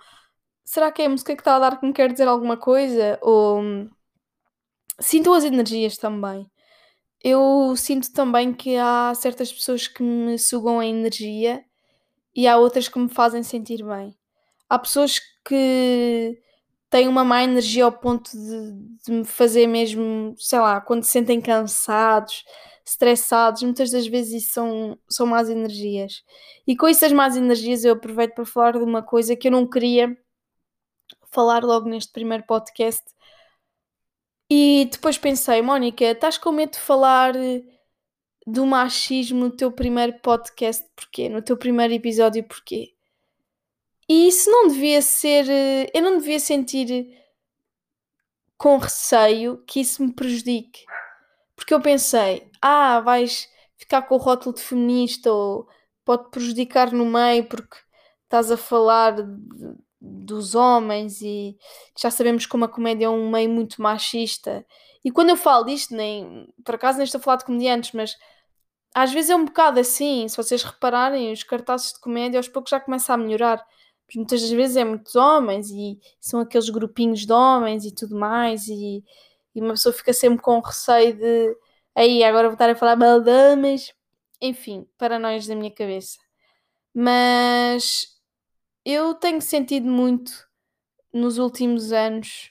Será 0.64 0.90
que 0.90 1.02
é 1.02 1.06
a 1.06 1.08
música 1.10 1.34
que 1.34 1.42
está 1.42 1.56
a 1.56 1.58
dar 1.58 1.78
que 1.78 1.86
me 1.86 1.92
quer 1.92 2.10
dizer 2.10 2.28
alguma 2.28 2.56
coisa? 2.56 3.18
Ou 3.22 3.62
sinto 5.00 5.32
as 5.32 5.44
energias 5.44 5.96
também. 5.96 6.50
Eu 7.22 7.74
sinto 7.76 8.12
também 8.12 8.52
que 8.52 8.76
há 8.76 9.12
certas 9.14 9.52
pessoas 9.52 9.86
que 9.88 10.02
me 10.02 10.38
sugam 10.38 10.80
a 10.80 10.86
energia 10.86 11.64
e 12.34 12.46
há 12.48 12.56
outras 12.56 12.88
que 12.88 12.98
me 12.98 13.08
fazem 13.08 13.42
sentir 13.42 13.84
bem. 13.84 14.16
Há 14.68 14.78
pessoas 14.78 15.20
que 15.44 16.40
têm 16.88 17.08
uma 17.08 17.24
má 17.24 17.44
energia 17.44 17.84
ao 17.84 17.92
ponto 17.92 18.30
de, 18.32 18.72
de 19.04 19.12
me 19.12 19.24
fazer 19.24 19.66
mesmo, 19.66 20.34
sei 20.38 20.58
lá, 20.60 20.80
quando 20.80 21.04
se 21.04 21.10
sentem 21.10 21.40
cansados, 21.40 22.44
estressados, 22.86 23.62
muitas 23.62 23.90
das 23.90 24.06
vezes 24.06 24.44
isso 24.44 24.54
são, 24.54 24.98
são 25.08 25.26
más 25.26 25.48
energias. 25.48 26.24
E 26.66 26.76
com 26.76 26.88
essas 26.88 27.12
más 27.12 27.36
energias 27.36 27.84
eu 27.84 27.92
aproveito 27.94 28.34
para 28.34 28.44
falar 28.44 28.72
de 28.72 28.84
uma 28.84 29.02
coisa 29.02 29.36
que 29.36 29.48
eu 29.48 29.52
não 29.52 29.68
queria 29.68 30.16
falar 31.30 31.62
logo 31.62 31.88
neste 31.88 32.12
primeiro 32.12 32.44
podcast. 32.44 33.04
E 34.50 34.88
depois 34.90 35.16
pensei, 35.16 35.62
Mónica, 35.62 36.04
estás 36.04 36.36
com 36.36 36.50
medo 36.50 36.72
de 36.72 36.80
falar 36.80 37.34
do 38.44 38.66
machismo 38.66 39.38
no 39.38 39.50
teu 39.50 39.70
primeiro 39.70 40.18
podcast, 40.20 40.84
porquê? 40.96 41.28
No 41.28 41.40
teu 41.40 41.56
primeiro 41.56 41.94
episódio, 41.94 42.42
porquê? 42.42 42.92
E 44.08 44.26
isso 44.26 44.50
não 44.50 44.66
devia 44.66 45.00
ser. 45.00 45.46
Eu 45.94 46.02
não 46.02 46.18
devia 46.18 46.40
sentir 46.40 47.16
com 48.58 48.76
receio 48.76 49.62
que 49.66 49.80
isso 49.80 50.02
me 50.04 50.12
prejudique. 50.12 50.84
Porque 51.54 51.72
eu 51.72 51.80
pensei, 51.80 52.50
ah, 52.60 53.00
vais 53.00 53.48
ficar 53.76 54.02
com 54.02 54.16
o 54.16 54.18
rótulo 54.18 54.54
de 54.54 54.62
feminista 54.62 55.32
ou 55.32 55.68
pode 56.04 56.28
prejudicar 56.30 56.92
no 56.92 57.06
meio 57.06 57.44
porque 57.44 57.76
estás 58.24 58.50
a 58.50 58.56
falar 58.56 59.12
de, 59.12 59.76
dos 60.00 60.54
homens 60.54 61.20
e 61.20 61.56
já 62.00 62.10
sabemos 62.10 62.46
como 62.46 62.64
a 62.64 62.68
comédia 62.68 63.06
é 63.06 63.08
um 63.08 63.30
meio 63.30 63.50
muito 63.50 63.82
machista. 63.82 64.64
E 65.04 65.10
quando 65.10 65.30
eu 65.30 65.36
falo 65.36 65.64
disto, 65.64 65.94
nem 65.94 66.48
por 66.64 66.74
acaso 66.74 66.98
nem 66.98 67.04
estou 67.04 67.18
a 67.18 67.22
falar 67.22 67.36
de 67.36 67.44
comediantes, 67.44 67.92
mas 67.92 68.16
às 68.94 69.12
vezes 69.12 69.30
é 69.30 69.36
um 69.36 69.44
bocado 69.44 69.80
assim. 69.80 70.26
Se 70.28 70.36
vocês 70.36 70.62
repararem, 70.62 71.32
os 71.32 71.42
cartazes 71.42 71.92
de 71.92 72.00
comédia 72.00 72.38
aos 72.38 72.48
poucos 72.48 72.70
já 72.70 72.80
começa 72.80 73.12
a 73.14 73.16
melhorar. 73.16 73.64
Muitas 74.14 74.40
das 74.42 74.50
vezes 74.50 74.76
é 74.76 74.84
muitos 74.84 75.14
homens 75.16 75.70
e 75.70 75.98
são 76.20 76.40
aqueles 76.40 76.68
grupinhos 76.70 77.26
de 77.26 77.32
homens 77.32 77.84
e 77.84 77.94
tudo 77.94 78.16
mais, 78.18 78.66
e, 78.68 79.04
e 79.54 79.60
uma 79.60 79.70
pessoa 79.74 79.92
fica 79.92 80.12
sempre 80.12 80.42
com 80.42 80.58
receio 80.60 81.14
de 81.14 81.56
aí 81.94 82.24
agora 82.24 82.48
vou 82.48 82.54
estar 82.54 82.70
a 82.70 82.74
falar 82.76 82.96
mal 82.96 83.20
homens. 83.20 83.94
Enfim, 84.40 84.86
paranoias 84.98 85.46
da 85.46 85.54
minha 85.54 85.70
cabeça. 85.70 86.18
Mas 86.94 88.19
eu 88.90 89.14
tenho 89.14 89.40
sentido 89.40 89.86
muito 89.88 90.48
nos 91.12 91.38
últimos 91.38 91.92
anos 91.92 92.50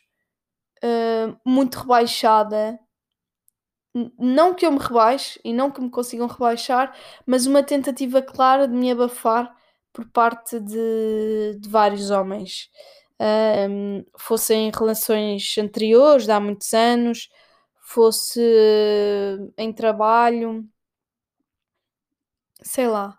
uh, 0.83 1.39
muito 1.45 1.79
rebaixada. 1.79 2.79
Não 4.17 4.53
que 4.53 4.65
eu 4.65 4.71
me 4.71 4.79
rebaixe 4.79 5.39
e 5.43 5.51
não 5.51 5.71
que 5.71 5.81
me 5.81 5.89
consigam 5.89 6.27
rebaixar, 6.27 6.95
mas 7.25 7.45
uma 7.45 7.63
tentativa 7.63 8.21
clara 8.21 8.67
de 8.67 8.73
me 8.75 8.91
abafar 8.91 9.53
por 9.91 10.05
parte 10.11 10.59
de, 10.59 11.57
de 11.59 11.69
vários 11.69 12.11
homens. 12.11 12.69
Um, 13.69 14.05
fossem 14.17 14.71
relações 14.71 15.57
anteriores, 15.57 16.25
de 16.25 16.31
há 16.31 16.39
muitos 16.39 16.73
anos, 16.73 17.29
fosse 17.81 18.39
em 19.57 19.73
trabalho, 19.73 20.63
sei 22.63 22.87
lá 22.87 23.18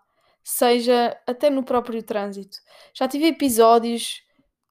seja 0.51 1.17
até 1.27 1.49
no 1.51 1.63
próprio 1.65 2.03
trânsito. 2.03 2.59
Já 2.95 3.07
tive 3.09 3.27
episódios 3.27 4.23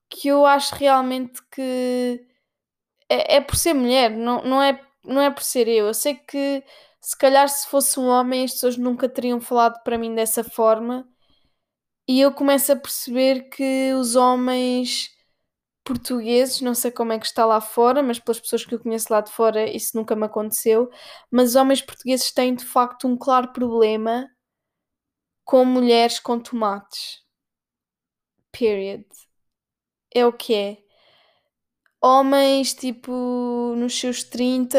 que 0.09 0.27
eu 0.27 0.45
acho 0.45 0.75
realmente 0.75 1.41
que 1.51 2.25
é, 3.09 3.37
é 3.37 3.41
por 3.41 3.55
ser 3.55 3.73
mulher, 3.73 4.11
não, 4.11 4.43
não, 4.43 4.61
é, 4.61 4.81
não 5.05 5.21
é 5.21 5.29
por 5.31 5.43
ser 5.43 5.67
eu. 5.67 5.87
Eu 5.87 5.93
sei 5.93 6.15
que 6.15 6.63
se 7.01 7.17
calhar 7.17 7.47
se 7.49 7.67
fosse 7.67 7.99
um 7.99 8.07
homem 8.07 8.43
as 8.45 8.53
pessoas 8.53 8.77
nunca 8.77 9.07
teriam 9.09 9.39
falado 9.39 9.81
para 9.83 9.97
mim 9.97 10.13
dessa 10.13 10.43
forma 10.43 11.07
e 12.07 12.19
eu 12.21 12.33
começo 12.33 12.71
a 12.71 12.75
perceber 12.75 13.49
que 13.49 13.93
os 13.93 14.15
homens 14.15 15.11
portugueses, 15.83 16.61
não 16.61 16.75
sei 16.75 16.91
como 16.91 17.13
é 17.13 17.19
que 17.19 17.25
está 17.25 17.45
lá 17.45 17.61
fora, 17.61 18.03
mas 18.03 18.19
pelas 18.19 18.39
pessoas 18.39 18.65
que 18.65 18.75
eu 18.75 18.79
conheço 18.79 19.07
lá 19.11 19.21
de 19.21 19.31
fora 19.31 19.69
isso 19.69 19.95
nunca 19.97 20.15
me 20.15 20.25
aconteceu, 20.25 20.89
mas 21.31 21.49
os 21.51 21.55
homens 21.55 21.81
portugueses 21.81 22.31
têm 22.31 22.55
de 22.55 22.65
facto 22.65 23.07
um 23.07 23.17
claro 23.17 23.53
problema 23.53 24.27
com 25.49 25.65
mulheres 25.65 26.19
com 26.19 26.39
tomates. 26.39 27.23
Period. 28.51 29.03
É 30.13 30.23
o 30.23 30.31
que 30.31 30.53
é. 30.53 30.77
Homens, 31.99 32.75
tipo, 32.75 33.73
nos 33.75 33.99
seus 33.99 34.23
30 34.23 34.77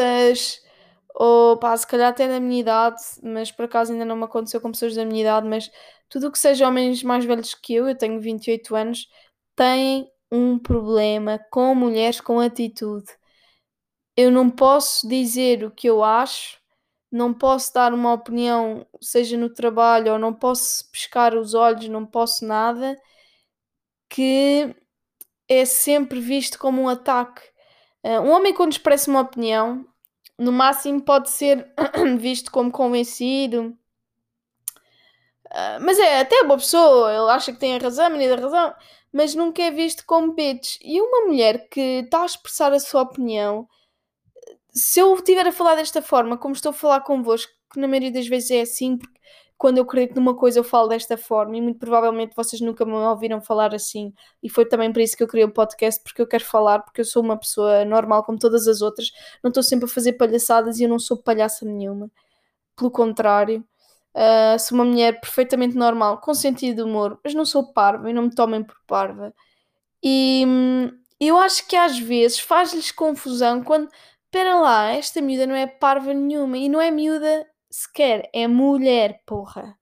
ou 1.13 1.57
pá, 1.57 1.75
se 1.75 1.85
calhar 1.85 2.09
até 2.09 2.25
da 2.25 2.39
minha 2.39 2.61
idade, 2.61 3.01
mas 3.21 3.51
por 3.51 3.65
acaso 3.65 3.91
ainda 3.91 4.05
não 4.05 4.15
me 4.15 4.23
aconteceu 4.23 4.61
com 4.61 4.71
pessoas 4.71 4.95
da 4.95 5.03
minha 5.03 5.19
idade, 5.19 5.45
mas 5.45 5.69
tudo 6.07 6.27
o 6.29 6.31
que 6.31 6.39
seja 6.39 6.65
homens 6.65 7.03
mais 7.03 7.25
velhos 7.25 7.53
que 7.53 7.75
eu, 7.75 7.89
eu 7.89 7.97
tenho 7.97 8.21
28 8.21 8.73
anos, 8.73 9.09
têm 9.57 10.09
um 10.31 10.57
problema 10.57 11.37
com 11.51 11.75
mulheres 11.75 12.21
com 12.21 12.39
atitude. 12.39 13.11
Eu 14.15 14.31
não 14.31 14.49
posso 14.49 15.05
dizer 15.05 15.65
o 15.65 15.71
que 15.71 15.87
eu 15.87 16.01
acho 16.01 16.60
não 17.11 17.33
posso 17.33 17.73
dar 17.73 17.93
uma 17.93 18.13
opinião, 18.13 18.85
seja 19.01 19.37
no 19.37 19.49
trabalho, 19.53 20.13
ou 20.13 20.19
não 20.19 20.33
posso 20.33 20.89
pescar 20.91 21.35
os 21.35 21.53
olhos, 21.53 21.89
não 21.89 22.05
posso 22.05 22.45
nada, 22.45 22.97
que 24.09 24.73
é 25.47 25.65
sempre 25.65 26.21
visto 26.21 26.57
como 26.57 26.81
um 26.81 26.89
ataque. 26.89 27.41
Uh, 28.03 28.21
um 28.21 28.31
homem, 28.31 28.53
quando 28.53 28.71
expressa 28.71 29.11
uma 29.11 29.21
opinião, 29.21 29.85
no 30.37 30.51
máximo 30.51 31.01
pode 31.01 31.29
ser 31.29 31.67
visto 32.17 32.49
como 32.51 32.71
convencido. 32.71 33.77
Uh, 35.47 35.79
mas 35.81 35.99
é 35.99 36.21
até 36.21 36.41
uma 36.41 36.57
pessoa, 36.57 37.11
ele 37.11 37.29
acha 37.29 37.51
que 37.51 37.59
tem 37.59 37.75
a 37.75 37.79
razão, 37.79 38.05
a 38.05 38.09
menina 38.09 38.37
da 38.37 38.43
razão, 38.43 38.73
mas 39.11 39.35
nunca 39.35 39.61
é 39.61 39.69
visto 39.69 40.05
como 40.05 40.33
bitch. 40.33 40.77
E 40.81 41.01
uma 41.01 41.27
mulher 41.27 41.67
que 41.69 42.01
está 42.05 42.23
a 42.23 42.25
expressar 42.25 42.71
a 42.71 42.79
sua 42.79 43.01
opinião 43.01 43.67
se 44.73 44.99
eu 44.99 45.13
estiver 45.15 45.47
a 45.47 45.51
falar 45.51 45.75
desta 45.75 46.01
forma, 46.01 46.37
como 46.37 46.53
estou 46.53 46.69
a 46.71 46.73
falar 46.73 47.01
convosco, 47.01 47.51
que 47.71 47.79
na 47.79 47.87
maioria 47.87 48.11
das 48.11 48.27
vezes 48.27 48.51
é 48.51 48.61
assim, 48.61 48.97
porque 48.97 49.19
quando 49.61 49.77
eu 49.77 49.83
acredito 49.83 50.15
numa 50.15 50.35
coisa 50.35 50.57
eu 50.57 50.63
falo 50.63 50.87
desta 50.87 51.15
forma 51.15 51.55
e 51.55 51.61
muito 51.61 51.77
provavelmente 51.79 52.35
vocês 52.35 52.59
nunca 52.61 52.83
me 52.83 52.93
ouviram 52.93 53.39
falar 53.39 53.75
assim 53.75 54.11
e 54.41 54.49
foi 54.49 54.65
também 54.65 54.91
por 54.91 54.99
isso 55.01 55.15
que 55.15 55.21
eu 55.21 55.27
criei 55.27 55.45
o 55.45 55.51
podcast 55.53 56.01
porque 56.03 56.19
eu 56.19 56.25
quero 56.25 56.43
falar, 56.43 56.79
porque 56.79 57.01
eu 57.01 57.05
sou 57.05 57.21
uma 57.21 57.37
pessoa 57.37 57.85
normal 57.85 58.23
como 58.23 58.39
todas 58.39 58.67
as 58.67 58.81
outras, 58.81 59.11
não 59.43 59.49
estou 59.49 59.61
sempre 59.61 59.85
a 59.85 59.87
fazer 59.87 60.13
palhaçadas 60.13 60.79
e 60.79 60.83
eu 60.83 60.89
não 60.89 60.97
sou 60.97 61.15
palhaça 61.15 61.63
nenhuma. 61.63 62.09
Pelo 62.75 62.89
contrário 62.89 63.63
uh, 64.15 64.57
sou 64.59 64.79
uma 64.79 64.85
mulher 64.85 65.19
perfeitamente 65.21 65.75
normal, 65.75 66.19
com 66.21 66.33
sentido 66.33 66.77
de 66.77 66.81
humor 66.81 67.19
mas 67.23 67.35
não 67.35 67.45
sou 67.45 67.71
parva 67.71 68.09
e 68.09 68.13
não 68.13 68.23
me 68.23 68.33
tomem 68.33 68.63
por 68.63 68.77
parva. 68.87 69.31
E 70.03 70.43
hum, 70.47 70.89
eu 71.19 71.37
acho 71.37 71.67
que 71.67 71.75
às 71.75 71.99
vezes 71.99 72.39
faz-lhes 72.39 72.91
confusão 72.91 73.63
quando 73.63 73.87
Espera 74.33 74.55
lá, 74.55 74.91
esta 74.93 75.19
miúda 75.19 75.45
não 75.45 75.53
é 75.53 75.67
parva 75.67 76.13
nenhuma. 76.13 76.57
E 76.57 76.69
não 76.69 76.79
é 76.79 76.89
miúda 76.89 77.45
sequer, 77.69 78.29
é 78.33 78.47
mulher, 78.47 79.21
porra. 79.25 79.77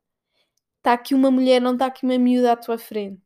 Está 0.77 0.93
aqui 0.93 1.13
uma 1.13 1.29
mulher, 1.29 1.61
não 1.61 1.73
está 1.73 1.85
aqui 1.85 2.03
uma 2.03 2.17
miúda 2.17 2.53
à 2.53 2.55
tua 2.55 2.79
frente. 2.79 3.21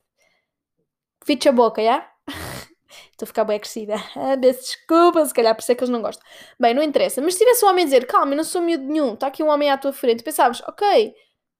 Ficha 1.23 1.47
a 1.49 1.53
boca, 1.53 1.81
já? 1.81 2.11
Estou 3.11 3.23
a 3.23 3.27
ficar 3.27 3.45
bem 3.45 3.57
crescida. 3.57 3.95
Ah, 4.17 4.35
desculpa, 4.35 5.25
se 5.25 5.33
calhar 5.33 5.55
por 5.55 5.61
isso 5.61 5.71
é 5.71 5.75
que 5.75 5.83
eles 5.85 5.91
não 5.91 6.01
gostam. 6.01 6.27
Bem, 6.59 6.73
não 6.73 6.83
interessa. 6.83 7.21
Mas 7.21 7.35
se 7.35 7.39
tivesse 7.39 7.63
um 7.63 7.69
homem 7.69 7.83
a 7.83 7.85
dizer, 7.85 8.05
calma, 8.05 8.33
eu 8.33 8.37
não 8.37 8.43
sou 8.43 8.61
miúdo 8.61 8.83
nenhum, 8.83 9.13
está 9.13 9.27
aqui 9.27 9.41
um 9.41 9.49
homem 9.49 9.71
à 9.71 9.77
tua 9.77 9.93
frente, 9.93 10.23
pensavas, 10.23 10.61
ok, 10.67 11.13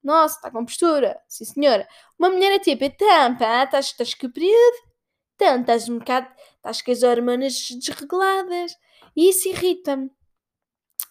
nossa, 0.04 0.36
está 0.36 0.52
com 0.52 0.66
postura, 0.66 1.18
sim 1.30 1.46
senhora. 1.46 1.88
Uma 2.20 2.30
mulher 2.30 2.52
é 2.52 2.60
tipo, 2.60 2.84
então, 2.84 3.38
pá, 3.38 3.64
estás, 3.64 3.86
estás 3.86 4.14
comprido, 4.14 4.78
então, 5.36 5.62
estás 5.62 5.88
um 5.88 6.00
bocado, 6.00 6.28
estás 6.58 6.82
com 6.82 6.92
as 6.92 7.04
hormonas 7.04 7.70
desreguladas. 7.82 8.74
E 9.16 9.30
isso 9.30 9.48
irrita-me. 9.50 10.12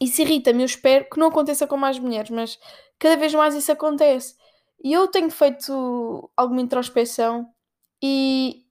Isso 0.00 0.22
irrita-me. 0.22 0.62
Eu 0.62 0.66
espero 0.66 1.06
que 1.10 1.18
não 1.18 1.28
aconteça 1.28 1.66
com 1.66 1.76
mais 1.76 1.98
mulheres, 1.98 2.30
mas 2.30 2.58
cada 2.98 3.16
vez 3.16 3.34
mais 3.34 3.54
isso 3.54 3.70
acontece. 3.72 4.36
E 4.82 4.92
eu 4.92 5.08
tenho 5.08 5.30
feito 5.30 6.30
alguma 6.36 6.60
introspeção 6.60 7.48
e, 8.02 8.64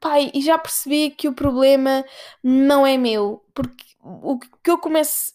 pai, 0.00 0.30
e 0.34 0.40
já 0.42 0.58
percebi 0.58 1.10
que 1.10 1.28
o 1.28 1.34
problema 1.34 2.04
não 2.42 2.86
é 2.86 2.96
meu. 2.98 3.44
Porque 3.54 3.84
o 4.02 4.38
que 4.38 4.70
eu 4.70 4.80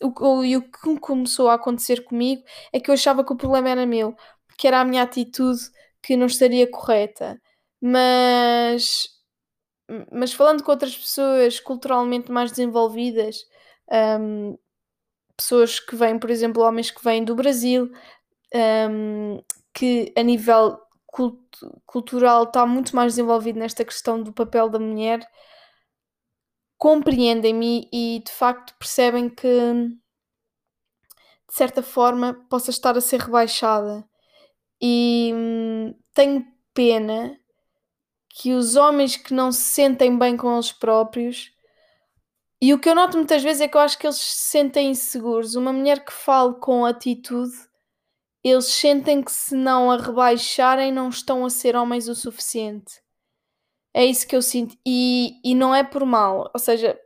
o, 0.01 0.07
o, 0.07 0.57
o 0.57 0.61
que 0.63 0.99
começou 0.99 1.49
a 1.49 1.55
acontecer 1.55 2.03
comigo 2.03 2.43
é 2.73 2.79
que 2.79 2.89
eu 2.89 2.93
achava 2.93 3.23
que 3.23 3.33
o 3.33 3.37
problema 3.37 3.69
era 3.69 3.85
meu, 3.85 4.15
que 4.57 4.67
era 4.67 4.81
a 4.81 4.85
minha 4.85 5.03
atitude 5.03 5.61
que 6.01 6.17
não 6.17 6.27
estaria 6.27 6.69
correta. 6.69 7.39
Mas 7.81 9.09
mas 10.11 10.33
falando 10.33 10.63
com 10.63 10.71
outras 10.71 10.95
pessoas 10.95 11.59
culturalmente 11.59 12.31
mais 12.31 12.51
desenvolvidas, 12.51 13.45
um, 14.19 14.57
pessoas 15.37 15.79
que 15.79 15.95
vêm, 15.95 16.17
por 16.17 16.29
exemplo, 16.29 16.63
homens 16.63 16.91
que 16.91 17.03
vêm 17.03 17.23
do 17.23 17.35
Brasil, 17.35 17.91
um, 18.89 19.41
que 19.73 20.13
a 20.17 20.23
nível 20.23 20.79
cult 21.07 21.39
cultural 21.85 22.43
está 22.43 22.65
muito 22.65 22.95
mais 22.95 23.13
desenvolvido 23.13 23.59
nesta 23.59 23.85
questão 23.85 24.21
do 24.21 24.33
papel 24.33 24.69
da 24.69 24.79
mulher, 24.79 25.25
compreendem-me 26.77 27.89
e 27.91 28.21
de 28.25 28.31
facto 28.31 28.75
percebem 28.77 29.29
que 29.29 29.47
de 31.47 31.53
certa 31.53 31.81
forma 31.81 32.33
possa 32.49 32.69
estar 32.69 32.97
a 32.97 33.01
ser 33.01 33.21
rebaixada. 33.21 34.07
E 34.81 35.31
hum, 35.33 35.95
tenho 36.13 36.45
pena 36.73 37.39
que 38.35 38.51
os 38.51 38.75
homens 38.75 39.15
que 39.15 39.33
não 39.33 39.49
se 39.49 39.61
sentem 39.61 40.17
bem 40.17 40.35
com 40.35 40.53
eles 40.53 40.69
próprios. 40.69 41.53
E 42.61 42.73
o 42.73 42.79
que 42.79 42.89
eu 42.89 42.95
noto 42.95 43.15
muitas 43.15 43.41
vezes 43.41 43.61
é 43.61 43.67
que 43.67 43.77
eu 43.77 43.81
acho 43.81 43.97
que 43.97 44.05
eles 44.05 44.17
se 44.17 44.49
sentem 44.49 44.89
inseguros. 44.89 45.55
Uma 45.55 45.71
mulher 45.71 46.03
que 46.03 46.11
fale 46.11 46.55
com 46.55 46.85
atitude, 46.85 47.53
eles 48.43 48.65
sentem 48.65 49.23
que 49.23 49.31
se 49.31 49.55
não 49.55 49.89
a 49.89 49.95
rebaixarem, 49.97 50.91
não 50.91 51.07
estão 51.07 51.45
a 51.45 51.49
ser 51.49 51.77
homens 51.77 52.09
o 52.09 52.15
suficiente. 52.15 53.01
É 53.93 54.03
isso 54.03 54.27
que 54.27 54.35
eu 54.35 54.41
sinto. 54.41 54.77
E, 54.85 55.39
e 55.41 55.55
não 55.55 55.73
é 55.73 55.81
por 55.81 56.05
mal. 56.05 56.51
Ou 56.53 56.59
seja, 56.59 56.99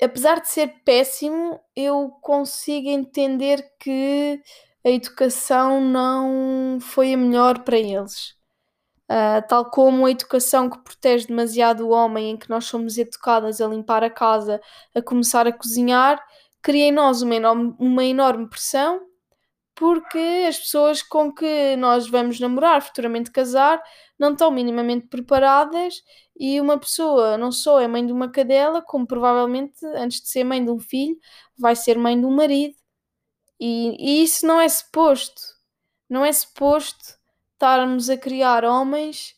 apesar 0.00 0.40
de 0.40 0.48
ser 0.48 0.68
péssimo, 0.84 1.58
eu 1.74 2.10
consigo 2.22 2.88
entender 2.88 3.74
que 3.80 4.40
a 4.84 4.90
educação 4.90 5.80
não 5.80 6.78
foi 6.80 7.12
a 7.12 7.16
melhor 7.16 7.64
para 7.64 7.76
eles. 7.76 8.40
Uh, 9.10 9.46
tal 9.46 9.70
como 9.70 10.06
a 10.06 10.10
educação 10.10 10.70
que 10.70 10.78
protege 10.78 11.26
demasiado 11.26 11.86
o 11.86 11.90
homem, 11.90 12.30
em 12.30 12.36
que 12.36 12.48
nós 12.48 12.64
somos 12.64 12.96
educadas 12.96 13.60
a 13.60 13.66
limpar 13.66 14.02
a 14.02 14.08
casa, 14.08 14.60
a 14.94 15.02
começar 15.02 15.46
a 15.46 15.52
cozinhar, 15.52 16.22
cria 16.62 16.86
em 16.86 16.92
nós 16.92 17.20
uma 17.20 17.34
enorme, 17.34 17.74
uma 17.78 18.04
enorme 18.04 18.48
pressão, 18.48 19.00
porque 19.74 20.46
as 20.48 20.58
pessoas 20.58 21.02
com 21.02 21.32
que 21.32 21.76
nós 21.76 22.08
vamos 22.08 22.38
namorar, 22.40 22.80
futuramente 22.82 23.30
casar, 23.30 23.82
não 24.18 24.32
estão 24.32 24.50
minimamente 24.50 25.08
preparadas 25.08 26.02
e 26.38 26.60
uma 26.60 26.78
pessoa 26.78 27.36
não 27.36 27.50
só 27.52 27.80
é 27.80 27.88
mãe 27.88 28.06
de 28.06 28.12
uma 28.12 28.30
cadela, 28.30 28.82
como 28.82 29.06
provavelmente, 29.06 29.84
antes 29.96 30.20
de 30.20 30.28
ser 30.28 30.44
mãe 30.44 30.64
de 30.64 30.70
um 30.70 30.78
filho, 30.78 31.16
vai 31.58 31.76
ser 31.76 31.98
mãe 31.98 32.18
de 32.18 32.26
um 32.26 32.30
marido. 32.30 32.76
E, 33.60 34.20
e 34.20 34.22
isso 34.24 34.46
não 34.46 34.60
é 34.60 34.68
suposto. 34.68 35.42
Não 36.08 36.24
é 36.24 36.32
suposto 36.32 37.16
estarmos 37.62 38.10
a 38.10 38.16
criar 38.16 38.64
homens 38.64 39.36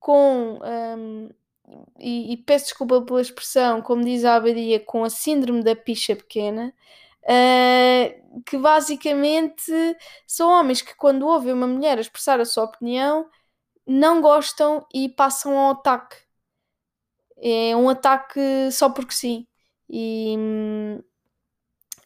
com. 0.00 0.58
Um, 0.62 1.30
e, 1.98 2.32
e, 2.32 2.36
peço 2.36 2.66
desculpa 2.66 3.00
pela 3.02 3.22
expressão, 3.22 3.80
como 3.80 4.04
diz 4.04 4.24
a 4.24 4.34
Abadia, 4.34 4.80
com 4.80 5.04
a 5.04 5.10
síndrome 5.10 5.62
da 5.62 5.74
picha 5.74 6.14
pequena, 6.14 6.74
uh, 7.22 8.42
que 8.44 8.58
basicamente 8.58 9.72
são 10.26 10.50
homens 10.50 10.82
que, 10.82 10.94
quando 10.96 11.26
ouvem 11.26 11.52
uma 11.52 11.66
mulher 11.66 11.98
expressar 11.98 12.40
a 12.40 12.44
sua 12.44 12.64
opinião, 12.64 13.26
não 13.86 14.20
gostam 14.20 14.84
e 14.92 15.08
passam 15.08 15.56
ao 15.56 15.72
ataque. 15.72 16.16
É 17.38 17.74
um 17.76 17.88
ataque 17.88 18.40
só 18.70 18.90
porque 18.90 19.14
sim. 19.14 19.46
E, 19.88 20.36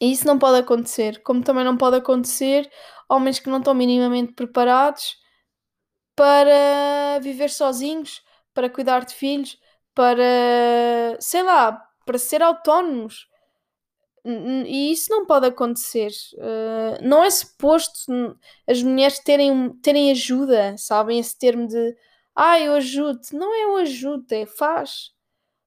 e 0.00 0.12
isso 0.12 0.26
não 0.26 0.38
pode 0.38 0.58
acontecer. 0.58 1.22
Como 1.22 1.42
também 1.42 1.64
não 1.64 1.76
pode 1.76 1.96
acontecer 1.96 2.70
homens 3.08 3.38
que 3.38 3.50
não 3.50 3.58
estão 3.58 3.74
minimamente 3.74 4.32
preparados 4.32 5.16
para 6.16 7.20
viver 7.20 7.50
sozinhos, 7.50 8.24
para 8.54 8.70
cuidar 8.70 9.04
de 9.04 9.14
filhos, 9.14 9.58
para, 9.94 11.16
sei 11.20 11.42
lá, 11.42 11.72
para 12.04 12.18
ser 12.18 12.42
autónomos. 12.42 13.28
E 14.24 14.90
isso 14.90 15.10
não 15.10 15.24
pode 15.24 15.46
acontecer. 15.46 16.10
Uh, 16.34 16.98
não 17.00 17.22
é 17.22 17.30
suposto 17.30 18.36
as 18.66 18.82
mulheres 18.82 19.20
terem, 19.20 19.70
terem 19.82 20.10
ajuda, 20.10 20.76
sabem? 20.76 21.20
Esse 21.20 21.38
termo 21.38 21.68
de 21.68 21.96
ah, 22.34 22.60
eu 22.60 22.74
ajudo. 22.74 23.20
Não 23.32 23.54
é 23.54 23.66
o 23.72 23.76
ajuda, 23.76 24.36
é 24.36 24.46
faz. 24.46 25.15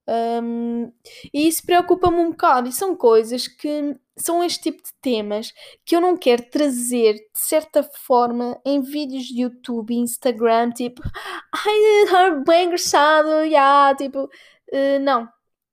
Um, 0.10 0.92
e 1.32 1.48
isso 1.48 1.63
preocupa-me 1.66 2.18
um 2.18 2.32
bocado. 2.32 2.68
E 2.68 2.72
são 2.72 2.96
coisas 2.96 3.48
que 3.48 3.96
são 4.18 4.44
este 4.44 4.63
tipo 4.63 4.84
de 4.84 4.92
temas 5.01 5.54
que 5.86 5.96
eu 5.96 6.01
não 6.01 6.18
quero 6.18 6.50
trazer 6.50 7.13
de 7.13 7.30
certa 7.36 7.84
forma 7.84 8.60
em 8.66 8.81
vídeos 8.81 9.25
de 9.25 9.42
YouTube 9.44 9.94
e 9.94 10.00
Instagram, 10.00 10.72
tipo, 10.72 11.01
ai, 11.53 12.44
bem 12.46 12.66
engraçado, 12.66 13.44
yeah, 13.44 13.96
tipo, 13.96 14.24
uh, 14.24 15.00
não. 15.01 15.27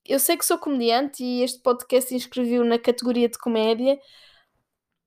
Eu 0.05 0.21
sei 0.21 0.37
que 0.37 0.45
sou 0.47 0.59
comediante 0.59 1.25
e 1.25 1.43
este 1.43 1.61
podcast 1.63 2.15
inscreveu 2.15 2.65
na 2.65 2.79
categoria 2.79 3.29
de 3.29 3.39
comédia 3.39 3.99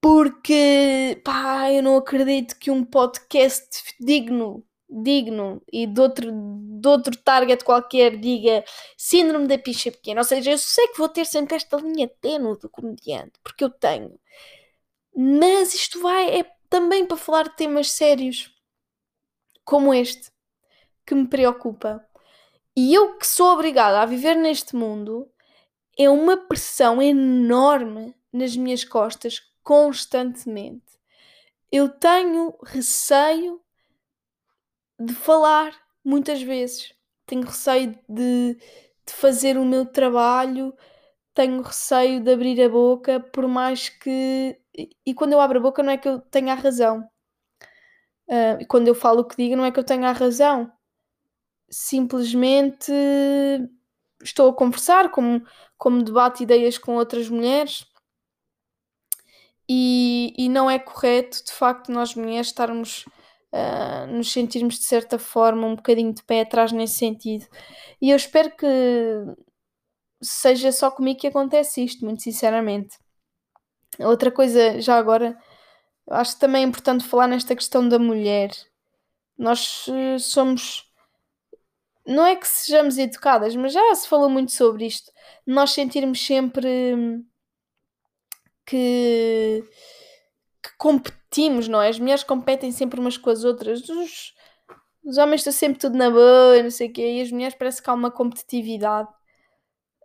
porque, 0.01 1.21
pá, 1.23 1.71
eu 1.71 1.84
não 1.84 1.97
acredito 1.97 2.58
que 2.58 2.71
um 2.71 2.84
podcast 2.84 3.84
digno 3.99 4.65
digno 4.89 5.62
e 5.71 5.86
de 5.86 6.02
outro, 6.02 6.32
de 6.32 6.88
outro 6.88 7.15
target 7.17 7.63
qualquer 7.63 8.17
diga 8.17 8.63
síndrome 8.97 9.47
da 9.47 9.58
picha 9.58 9.91
pequena. 9.91 10.21
Ou 10.21 10.25
seja, 10.25 10.52
eu 10.52 10.58
sei 10.58 10.88
que 10.88 10.97
vou 10.97 11.10
ter 11.10 11.25
sempre 11.25 11.56
esta 11.56 11.78
linha 11.78 12.08
tênue 12.21 12.58
do 12.58 12.69
comediante, 12.69 13.34
porque 13.43 13.63
eu 13.63 13.69
tenho. 13.69 14.19
Mas 15.15 15.73
isto 15.73 16.02
vai 16.02 16.39
é 16.39 16.45
também 16.69 17.06
para 17.06 17.17
falar 17.17 17.43
de 17.43 17.56
temas 17.56 17.91
sérios 17.91 18.56
como 19.63 19.93
este, 19.93 20.32
que 21.06 21.13
me 21.13 21.28
preocupa. 21.28 22.04
E 22.75 22.93
eu 22.93 23.17
que 23.17 23.28
sou 23.28 23.47
obrigada 23.54 24.02
a 24.02 24.06
viver 24.06 24.36
neste 24.36 24.75
mundo, 24.75 25.30
é 25.97 26.10
uma 26.10 26.38
pressão 26.38 27.02
enorme 27.02 28.15
nas 28.32 28.56
minhas 28.56 28.84
costas 28.84 29.41
constantemente. 29.63 30.97
Eu 31.71 31.89
tenho 31.89 32.56
receio 32.63 33.62
de 34.99 35.13
falar 35.13 35.73
muitas 36.03 36.41
vezes. 36.41 36.93
Tenho 37.25 37.45
receio 37.45 37.97
de, 38.07 38.55
de 38.55 39.13
fazer 39.13 39.57
o 39.57 39.65
meu 39.65 39.85
trabalho, 39.85 40.73
tenho 41.33 41.62
receio 41.62 42.19
de 42.21 42.31
abrir 42.33 42.62
a 42.62 42.69
boca, 42.69 43.19
por 43.19 43.47
mais 43.47 43.89
que. 43.89 44.59
E 45.05 45.13
quando 45.13 45.33
eu 45.33 45.41
abro 45.41 45.59
a 45.59 45.62
boca, 45.62 45.83
não 45.83 45.93
é 45.93 45.97
que 45.97 46.07
eu 46.07 46.19
tenha 46.19 46.53
a 46.53 46.55
razão. 46.55 47.07
Uh, 48.27 48.62
e 48.62 48.65
quando 48.65 48.88
eu 48.88 48.95
falo 48.95 49.21
o 49.21 49.25
que 49.25 49.35
digo, 49.38 49.55
não 49.55 49.65
é 49.65 49.71
que 49.71 49.79
eu 49.79 49.83
tenha 49.83 50.09
a 50.09 50.12
razão. 50.13 50.71
Simplesmente 51.69 52.91
estou 54.21 54.49
a 54.49 54.53
conversar, 54.53 55.12
como, 55.12 55.43
como 55.77 56.03
debate 56.03 56.43
ideias 56.43 56.77
com 56.77 56.95
outras 56.95 57.29
mulheres. 57.29 57.85
E, 59.67 60.33
e 60.38 60.49
não 60.49 60.69
é 60.69 60.79
correto, 60.79 61.43
de 61.45 61.51
facto, 61.51 61.91
nós 61.91 62.15
mulheres 62.15 62.47
estarmos 62.47 63.05
uh, 63.53 64.07
nos 64.07 64.31
sentirmos 64.31 64.79
de 64.79 64.85
certa 64.85 65.19
forma 65.19 65.67
um 65.67 65.75
bocadinho 65.75 66.13
de 66.13 66.23
pé 66.23 66.41
atrás 66.41 66.71
nesse 66.71 66.95
sentido. 66.95 67.45
E 68.01 68.09
eu 68.12 68.15
espero 68.15 68.51
que 68.55 68.67
seja 70.21 70.71
só 70.71 70.91
comigo 70.91 71.19
que 71.19 71.27
acontece 71.27 71.83
isto, 71.83 72.05
muito 72.05 72.23
sinceramente. 72.23 72.97
Outra 73.99 74.31
coisa, 74.31 74.79
já 74.81 74.97
agora, 74.97 75.38
acho 76.09 76.38
também 76.39 76.63
é 76.63 76.67
importante 76.67 77.03
falar 77.05 77.27
nesta 77.27 77.55
questão 77.55 77.88
da 77.88 77.99
mulher. 77.99 78.51
Nós 79.38 79.88
uh, 79.88 80.19
somos. 80.19 80.85
Não 82.05 82.25
é 82.25 82.35
que 82.35 82.47
sejamos 82.47 82.97
educadas, 82.97 83.55
mas 83.55 83.73
já 83.73 83.95
se 83.95 84.07
falou 84.07 84.29
muito 84.29 84.51
sobre 84.51 84.85
isto. 84.85 85.12
Nós 85.45 85.71
sentirmos 85.71 86.25
sempre 86.25 87.23
que, 88.65 89.63
que 90.62 90.77
competimos, 91.29 91.67
não 91.67 91.81
é? 91.81 91.89
As 91.89 91.99
mulheres 91.99 92.23
competem 92.23 92.71
sempre 92.71 92.99
umas 92.99 93.17
com 93.17 93.29
as 93.29 93.43
outras. 93.43 93.87
Os, 93.87 94.33
os 95.03 95.17
homens 95.17 95.41
estão 95.41 95.53
sempre 95.53 95.79
tudo 95.79 95.97
na 95.97 96.09
boa, 96.09 96.61
não 96.61 96.71
sei 96.71 96.89
o 96.89 96.93
quê, 96.93 97.17
e 97.17 97.21
as 97.21 97.31
mulheres 97.31 97.55
parece 97.55 97.81
que 97.81 97.89
há 97.89 97.93
uma 97.93 98.11
competitividade. 98.11 99.09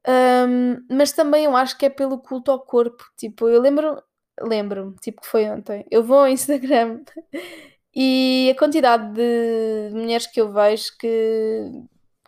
Um, 0.07 0.85
mas 0.91 1.13
também 1.13 1.45
eu 1.45 1.57
acho 1.57 1.79
que 1.79 1.87
é 1.87 1.91
pelo 1.91 2.19
culto 2.19 2.51
ao 2.51 2.61
corpo. 2.61 3.05
Tipo, 3.17 3.49
eu 3.49 3.61
lembro, 3.61 4.03
lembro-me, 4.41 4.95
tipo 4.97 5.23
que 5.23 5.27
foi 5.29 5.47
ontem. 5.51 5.87
Eu 5.91 6.03
vou 6.05 6.19
ao 6.21 6.29
Instagram 6.29 7.03
e 7.95 8.51
a 8.55 8.59
quantidade 8.59 9.13
de 9.15 9.91
mulheres 9.93 10.27
que 10.27 10.41
eu 10.41 10.53
vejo 10.53 10.97
que, 10.99 11.09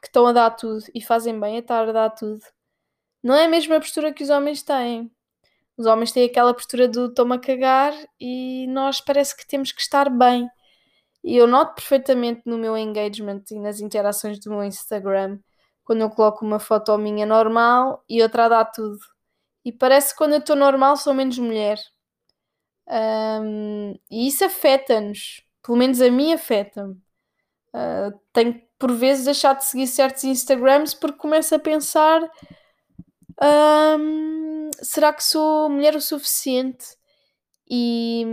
que 0.00 0.08
estão 0.08 0.26
a 0.26 0.32
dar 0.32 0.50
tudo 0.50 0.84
e 0.94 1.02
fazem 1.02 1.38
bem 1.38 1.56
a 1.56 1.60
estar 1.60 1.88
a 1.88 1.92
dar 1.92 2.10
tudo. 2.10 2.40
Não 3.22 3.34
é 3.34 3.46
a 3.46 3.48
mesma 3.48 3.80
postura 3.80 4.12
que 4.12 4.22
os 4.22 4.30
homens 4.30 4.62
têm. 4.62 5.10
Os 5.76 5.86
homens 5.86 6.12
têm 6.12 6.24
aquela 6.24 6.54
postura 6.54 6.88
do 6.88 7.12
toma 7.12 7.38
cagar 7.38 7.92
e 8.20 8.66
nós 8.68 9.00
parece 9.00 9.36
que 9.36 9.46
temos 9.46 9.72
que 9.72 9.80
estar 9.80 10.08
bem. 10.10 10.48
E 11.22 11.36
eu 11.36 11.46
noto 11.46 11.74
perfeitamente 11.74 12.42
no 12.46 12.56
meu 12.56 12.76
engagement 12.76 13.42
e 13.50 13.58
nas 13.58 13.80
interações 13.80 14.38
do 14.40 14.50
meu 14.50 14.64
Instagram 14.64 15.38
quando 15.86 16.00
eu 16.00 16.10
coloco 16.10 16.44
uma 16.44 16.58
foto 16.58 16.98
minha 16.98 17.24
normal 17.24 18.04
e 18.08 18.20
outra 18.20 18.48
dá 18.48 18.64
tudo. 18.64 18.98
E 19.64 19.72
parece 19.72 20.10
que 20.12 20.18
quando 20.18 20.32
eu 20.32 20.40
estou 20.40 20.56
normal 20.56 20.96
sou 20.96 21.14
menos 21.14 21.38
mulher. 21.38 21.78
Um, 22.88 23.92
e 24.10 24.26
isso 24.26 24.44
afeta-nos. 24.44 25.42
Pelo 25.62 25.78
menos 25.78 26.00
a 26.00 26.10
mim 26.10 26.32
afeta-me. 26.32 26.94
Uh, 27.74 28.18
tenho 28.32 28.60
por 28.78 28.92
vezes 28.92 29.26
deixado 29.26 29.58
de 29.58 29.64
seguir 29.64 29.86
certos 29.86 30.24
Instagrams 30.24 30.94
porque 30.94 31.18
começo 31.18 31.54
a 31.54 31.58
pensar 31.58 32.20
será 34.82 35.12
que 35.12 35.22
sou 35.24 35.68
mulher 35.68 35.94
o 35.96 36.00
suficiente? 36.00 36.86
E, 37.68 38.24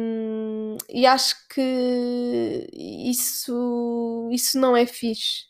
e 0.90 1.06
acho 1.08 1.36
que 1.50 2.68
isso, 2.74 4.30
isso 4.32 4.60
não 4.60 4.76
é 4.78 4.86
fixe. 4.86 5.46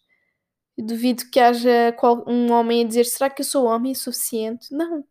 Duvido 0.77 1.23
que 1.31 1.39
haja 1.39 1.95
um 2.27 2.51
homem 2.51 2.83
a 2.85 2.87
dizer: 2.87 3.05
será 3.05 3.29
que 3.29 3.41
eu 3.41 3.45
sou 3.45 3.65
homem 3.65 3.93
suficiente? 3.95 4.67
Não. 4.73 5.05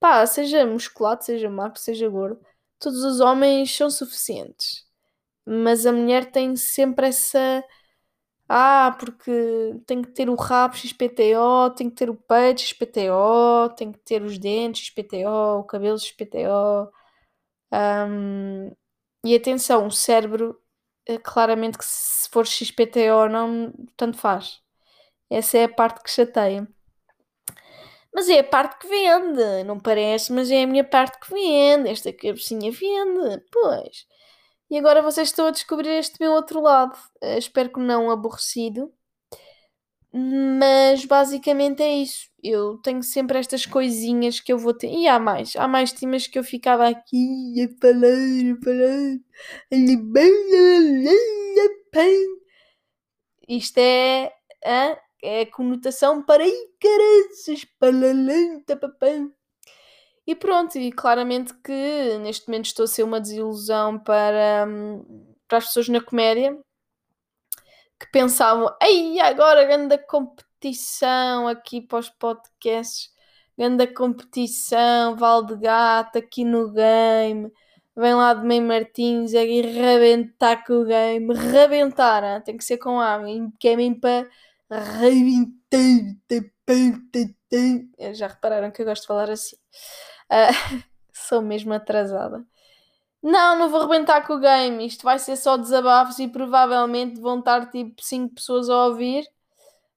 Pá, 0.00 0.26
seja 0.26 0.66
musculado, 0.66 1.24
seja 1.24 1.50
magro, 1.50 1.78
seja 1.80 2.08
gordo, 2.08 2.40
todos 2.78 3.04
os 3.04 3.20
homens 3.20 3.74
são 3.76 3.90
suficientes. 3.90 4.84
Mas 5.46 5.86
a 5.86 5.92
mulher 5.92 6.30
tem 6.32 6.56
sempre 6.56 7.08
essa. 7.08 7.64
Ah, 8.48 8.94
porque 8.98 9.30
tem 9.86 10.02
que 10.02 10.10
ter 10.10 10.28
o 10.28 10.34
rabo 10.34 10.76
XPTO, 10.76 11.70
tem 11.76 11.88
que 11.90 11.96
ter 11.96 12.10
o 12.10 12.14
peito 12.16 12.60
XPTO, 12.60 13.70
tem 13.76 13.90
que 13.92 13.98
ter 14.00 14.22
os 14.22 14.38
dentes 14.38 14.86
XPTO, 14.86 15.60
o 15.60 15.64
cabelo 15.64 15.98
XPTO. 15.98 16.90
Um, 17.72 18.70
e 19.24 19.34
atenção, 19.36 19.86
o 19.88 19.90
cérebro, 19.90 20.60
eh, 21.06 21.18
claramente 21.18 21.78
que 21.78 21.84
se 21.84 22.28
for 22.30 22.46
XPTO 22.46 23.28
não, 23.28 23.72
tanto 23.96 24.18
faz. 24.18 24.60
Essa 25.30 25.58
é 25.58 25.64
a 25.64 25.68
parte 25.68 26.02
que 26.02 26.10
chateia. 26.10 26.68
Mas 28.12 28.28
é 28.28 28.38
a 28.40 28.44
parte 28.44 28.78
que 28.78 28.86
vende, 28.88 29.64
não 29.64 29.78
parece, 29.80 30.32
mas 30.32 30.50
é 30.50 30.62
a 30.62 30.66
minha 30.66 30.84
parte 30.84 31.18
que 31.18 31.30
vende. 31.32 31.88
Esta 31.90 32.12
cabecinha 32.12 32.70
vende, 32.70 33.44
pois. 33.50 34.06
E 34.70 34.78
agora 34.78 35.02
vocês 35.02 35.28
estão 35.28 35.46
a 35.46 35.50
descobrir 35.50 35.90
este 35.90 36.16
meu 36.20 36.32
outro 36.32 36.60
lado. 36.60 36.96
Uh, 37.22 37.38
espero 37.38 37.70
que 37.70 37.80
não 37.80 38.10
aborrecido. 38.10 38.92
Mas 40.16 41.04
basicamente 41.04 41.82
é 41.82 41.96
isso. 41.96 42.28
Eu 42.42 42.78
tenho 42.78 43.02
sempre 43.02 43.36
estas 43.38 43.66
coisinhas 43.66 44.38
que 44.38 44.52
eu 44.52 44.58
vou 44.58 44.72
ter. 44.72 44.88
E 44.88 45.08
há 45.08 45.18
mais. 45.18 45.56
Há 45.56 45.66
mais 45.66 45.92
temas 45.92 46.28
que 46.28 46.38
eu 46.38 46.44
ficava 46.44 46.88
aqui 46.88 47.54
a 47.60 47.68
falar, 47.80 48.08
a 48.52 48.64
falar. 48.64 49.18
Isto 53.48 53.78
é. 53.78 54.32
a 54.64 54.98
é 55.22 55.46
conotação 55.46 56.22
para 56.22 56.44
aí, 56.44 56.68
caranças, 56.80 57.64
palalanta, 57.78 58.76
papão. 58.76 59.32
E 60.26 60.34
pronto, 60.34 60.78
e 60.78 60.90
claramente 60.90 61.52
que 61.62 62.18
neste 62.18 62.48
momento 62.48 62.66
estou 62.66 62.84
a 62.84 62.88
ser 62.88 63.02
uma 63.02 63.20
desilusão 63.20 63.98
para, 63.98 64.66
hum, 64.66 65.34
para 65.46 65.58
as 65.58 65.66
pessoas 65.66 65.88
na 65.88 66.00
comédia 66.00 66.58
que 67.98 68.06
pensavam, 68.10 68.74
ei, 68.82 69.20
agora 69.20 69.64
grande 69.64 69.98
competição 69.98 71.46
aqui 71.48 71.80
para 71.80 71.98
os 71.98 72.08
podcasts, 72.10 73.10
grande 73.56 73.86
competição, 73.88 75.16
Valdegato 75.16 76.18
aqui 76.18 76.44
no 76.44 76.72
game, 76.72 77.52
vem 77.96 78.14
lá 78.14 78.34
de 78.34 78.46
Meio 78.46 78.62
Martins 78.62 79.32
e 79.32 79.60
rebentar 79.62 80.64
com 80.66 80.82
o 80.82 80.84
game, 80.84 81.34
rebentar, 81.34 82.42
tem 82.42 82.56
que 82.56 82.64
ser 82.64 82.78
com 82.78 83.00
A, 83.00 83.20
que 83.58 83.68
é 83.68 83.76
mesmo 83.76 84.00
para 84.00 84.26
já 88.14 88.26
repararam 88.26 88.70
que 88.70 88.82
eu 88.82 88.86
gosto 88.86 89.02
de 89.02 89.08
falar 89.08 89.30
assim. 89.30 89.56
Uh, 90.34 90.82
sou 91.12 91.40
mesmo 91.42 91.72
atrasada. 91.72 92.44
Não, 93.22 93.58
não 93.58 93.70
vou 93.70 93.80
arrebentar 93.80 94.26
com 94.26 94.34
o 94.34 94.40
game. 94.40 94.86
Isto 94.86 95.04
vai 95.04 95.18
ser 95.18 95.36
só 95.36 95.56
desabafos 95.56 96.18
e 96.18 96.28
provavelmente 96.28 97.20
vão 97.20 97.38
estar 97.38 97.70
tipo 97.70 98.02
5 98.02 98.34
pessoas 98.34 98.68
a 98.68 98.86
ouvir. 98.86 99.26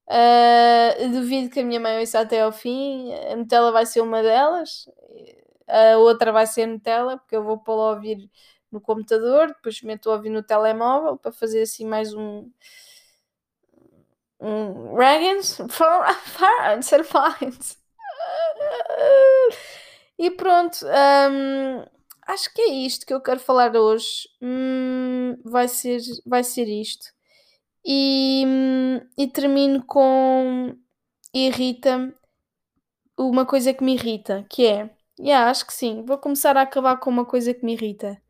Uh, 0.08 1.10
duvido 1.12 1.50
que 1.50 1.60
a 1.60 1.65
minha 1.65 1.80
mãe 1.80 2.00
ouça 2.00 2.21
até 2.21 2.41
ao 2.41 2.52
fim. 2.52 3.13
A 3.13 3.36
Nutella 3.36 3.71
vai 3.71 3.86
ser 3.86 4.02
uma 4.02 4.23
delas. 4.23 4.89
A 5.67 5.97
outra 5.97 6.32
vai 6.32 6.47
ser 6.47 6.65
Nutella, 6.67 7.17
porque 7.17 7.36
eu 7.36 7.43
vou 7.43 7.58
pô-la 7.58 7.89
a 7.91 7.95
ouvir 7.95 8.30
no 8.71 8.80
computador. 8.80 9.47
Depois 9.47 9.82
meto 9.82 10.10
a 10.10 10.13
ouvir 10.13 10.30
no 10.30 10.43
telemóvel 10.43 11.17
para 11.17 11.32
fazer 11.32 11.63
assim 11.63 11.86
mais 11.86 12.13
um 12.13 12.50
um, 14.39 14.95
Reagans 14.95 15.58
ser 16.82 17.04
fines. 17.04 17.78
E 20.20 20.32
pronto, 20.32 20.78
um, 20.86 21.86
acho 22.28 22.54
que 22.54 22.62
é 22.62 22.70
isto 22.74 23.06
que 23.06 23.14
eu 23.14 23.22
quero 23.22 23.40
falar 23.40 23.76
hoje. 23.76 24.28
Hum, 24.42 25.38
vai, 25.46 25.68
ser, 25.68 26.00
vai 26.26 26.44
ser 26.44 26.68
isto. 26.68 27.08
E, 27.86 28.44
hum, 28.48 29.02
e 29.18 29.28
termino 29.28 29.84
com 29.86 30.76
irrita-me 31.34 32.14
uma 33.18 33.46
coisa 33.46 33.74
que 33.74 33.84
me 33.84 33.94
irrita, 33.96 34.46
que 34.50 34.66
é, 34.66 34.90
yeah, 35.20 35.50
acho 35.50 35.66
que 35.66 35.74
sim, 35.74 36.04
vou 36.06 36.18
começar 36.18 36.56
a 36.58 36.62
acabar 36.62 36.98
com 36.98 37.10
uma 37.10 37.26
coisa 37.26 37.54
que 37.54 37.66
me 37.66 37.74
irrita. 37.74 38.22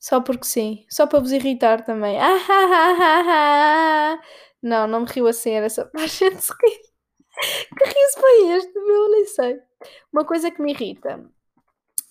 Só 0.00 0.20
porque 0.20 0.46
sim, 0.46 0.86
só 0.90 1.06
para 1.06 1.20
vos 1.20 1.32
irritar 1.32 1.84
também. 1.84 2.18
Ah, 2.20 2.38
ah, 2.50 4.16
ah. 4.18 4.22
Não, 4.62 4.86
não 4.88 5.00
me 5.02 5.06
riu 5.08 5.26
assim, 5.28 5.50
era 5.52 5.68
só 5.70 5.84
para 5.86 6.02
a 6.04 6.06
gente 6.08 6.40
se 6.42 6.52
rir. 6.52 6.85
Que 7.76 7.84
riso 7.84 8.20
foi 8.20 8.48
este, 8.56 8.72
meu? 8.72 9.10
Nem 9.10 9.24
sei. 9.26 9.60
Uma 10.12 10.24
coisa 10.24 10.50
que 10.50 10.60
me 10.62 10.72
irrita. 10.72 11.24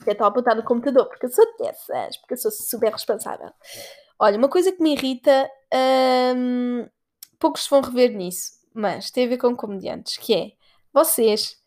Eu 0.05 0.11
estou 0.11 0.25
a 0.25 0.27
apontar 0.27 0.55
no 0.55 0.63
computador 0.63 1.07
porque 1.07 1.25
eu 1.25 1.31
sou 1.31 1.45
dessas, 1.57 2.17
porque 2.17 2.33
eu 2.33 2.37
sou 2.37 2.51
super 2.51 2.91
responsável. 2.91 3.51
Olha, 4.19 4.37
uma 4.37 4.49
coisa 4.49 4.71
que 4.71 4.81
me 4.81 4.93
irrita, 4.93 5.49
hum, 6.35 6.87
poucos 7.39 7.67
vão 7.67 7.81
rever 7.81 8.15
nisso, 8.15 8.51
mas 8.73 9.11
tem 9.11 9.25
a 9.25 9.29
ver 9.29 9.37
com 9.37 9.55
comediantes, 9.55 10.17
que 10.17 10.33
é 10.33 10.51
vocês, 10.93 11.57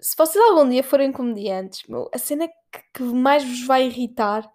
se 0.00 0.16
vocês 0.16 0.42
algum 0.44 0.68
dia 0.68 0.82
forem 0.82 1.12
comediantes, 1.12 1.82
meu, 1.88 2.08
a 2.14 2.18
cena 2.18 2.48
que, 2.48 2.82
que 2.94 3.02
mais 3.02 3.44
vos 3.44 3.66
vai 3.66 3.86
irritar 3.86 4.50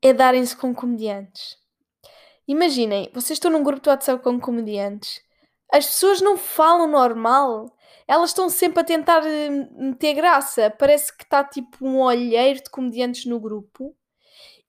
é 0.00 0.12
darem-se 0.12 0.56
com 0.56 0.74
comediantes. 0.74 1.58
Imaginem, 2.46 3.10
vocês 3.12 3.36
estão 3.36 3.50
num 3.50 3.62
grupo 3.62 3.82
de 3.82 3.90
WhatsApp 3.90 4.22
com 4.22 4.40
comediantes. 4.40 5.20
As 5.72 5.86
pessoas 5.86 6.20
não 6.20 6.36
falam 6.36 6.86
normal. 6.86 7.74
Elas 8.06 8.30
estão 8.30 8.48
sempre 8.48 8.80
a 8.80 8.84
tentar 8.84 9.24
eh, 9.26 9.50
meter 9.50 10.14
graça. 10.14 10.70
Parece 10.70 11.16
que 11.16 11.24
está 11.24 11.44
tipo 11.44 11.86
um 11.86 12.00
olheiro 12.00 12.62
de 12.62 12.70
comediantes 12.70 13.26
no 13.26 13.38
grupo 13.38 13.94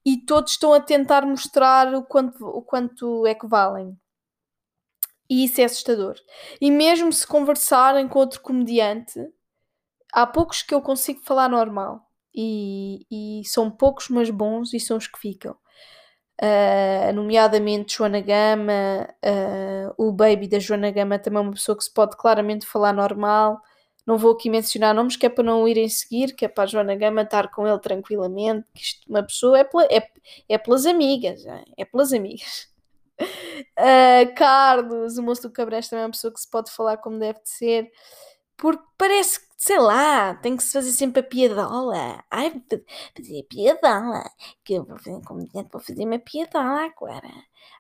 e 0.06 0.18
todos 0.26 0.54
estão 0.54 0.74
a 0.74 0.80
tentar 0.80 1.26
mostrar 1.26 1.94
o 1.94 2.04
quanto, 2.04 2.46
o 2.46 2.62
quanto 2.62 3.26
é 3.26 3.34
que 3.34 3.48
valem. 3.48 3.98
E 5.30 5.46
isso 5.46 5.62
é 5.62 5.66
assustador. 5.66 6.16
E 6.60 6.72
mesmo 6.72 7.14
se 7.14 7.26
conversarem 7.26 8.08
com 8.08 8.20
outro 8.20 8.42
comediante, 8.42 9.20
há 10.12 10.26
poucos 10.26 10.62
que 10.64 10.74
eu 10.74 10.82
consigo 10.82 11.22
falar 11.24 11.50
normal. 11.50 12.06
E, 12.34 13.06
e 13.12 13.46
são 13.46 13.72
poucos, 13.72 14.10
mas 14.10 14.30
bons, 14.30 14.74
e 14.74 14.80
são 14.80 14.98
os 14.98 15.08
que 15.08 15.20
ficam 15.20 15.56
uh, 16.42 17.14
nomeadamente 17.14 17.98
Joana 17.98 18.22
Gama, 18.22 19.08
uh, 19.26 19.94
o 19.98 20.12
baby 20.12 20.48
da 20.48 20.60
Joana 20.60 20.92
Gama 20.92 21.20
também 21.20 21.40
é 21.40 21.42
uma 21.42 21.52
pessoa 21.54 21.78
que 21.78 21.84
se 21.84 21.94
pode 21.94 22.18
claramente 22.18 22.66
falar 22.66 22.94
normal. 22.94 23.62
Não 24.06 24.18
vou 24.18 24.32
aqui 24.32 24.50
mencionar 24.50 24.96
nomes, 24.96 25.16
que 25.16 25.26
é 25.26 25.30
para 25.30 25.44
não 25.44 25.64
o 25.64 25.68
irem 25.68 25.88
seguir, 25.88 26.34
que 26.34 26.46
é 26.46 26.48
para 26.48 26.64
a 26.64 26.68
Joana 26.68 26.96
Gama 26.96 27.22
estar 27.22 27.52
com 27.52 27.68
ele 27.68 27.80
tranquilamente. 27.80 28.66
Que 28.74 28.82
isto, 28.82 29.10
uma 29.10 29.24
pessoa 29.24 29.60
é, 29.60 29.64
pela, 29.64 29.86
é, 29.86 30.10
é 30.48 30.58
pelas 30.58 30.86
amigas, 30.86 31.46
é 31.78 31.86
pelas 31.86 32.12
amigas. 32.12 32.68
Uh, 33.22 34.34
Carlos, 34.36 35.18
o 35.18 35.24
moço 35.24 35.44
do 35.44 35.52
Cabrés 35.52 35.88
também 35.90 36.04
é 36.04 36.06
uma 36.06 36.12
pessoa 36.12 36.34
que 36.34 36.40
se 36.40 36.50
pode 36.50 36.72
falar 36.72 36.98
como 36.98 37.20
deve 37.20 37.40
de 37.44 37.50
ser 37.50 37.92
porque 38.60 38.84
parece 38.98 39.40
sei 39.60 39.78
lá, 39.78 40.36
tem 40.36 40.56
que 40.58 40.64
se 40.64 40.72
fazer 40.74 40.92
sempre 40.94 41.20
a 41.20 41.24
piadola. 41.24 42.24
Ai, 42.32 42.50
fazer 43.16 43.42
a 43.42 43.44
piadola. 43.44 44.24
Que 44.64 44.76
eu 44.76 44.86
vou 44.86 44.98
fazer 44.98 45.22
comediante, 45.26 45.70
vou 45.72 45.82
fazer 45.82 46.06
uma 46.06 46.18
piadola 46.20 46.86
agora. 46.86 47.30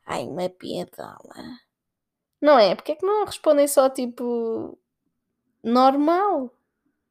Ai, 0.05 0.25
uma 0.27 0.49
piadola. 0.49 1.59
Não 2.41 2.59
é? 2.59 2.75
Porque 2.75 2.91
é 2.93 2.95
que 2.95 3.05
não 3.05 3.25
respondem 3.25 3.67
só 3.67 3.89
tipo 3.89 4.77
normal? 5.63 6.53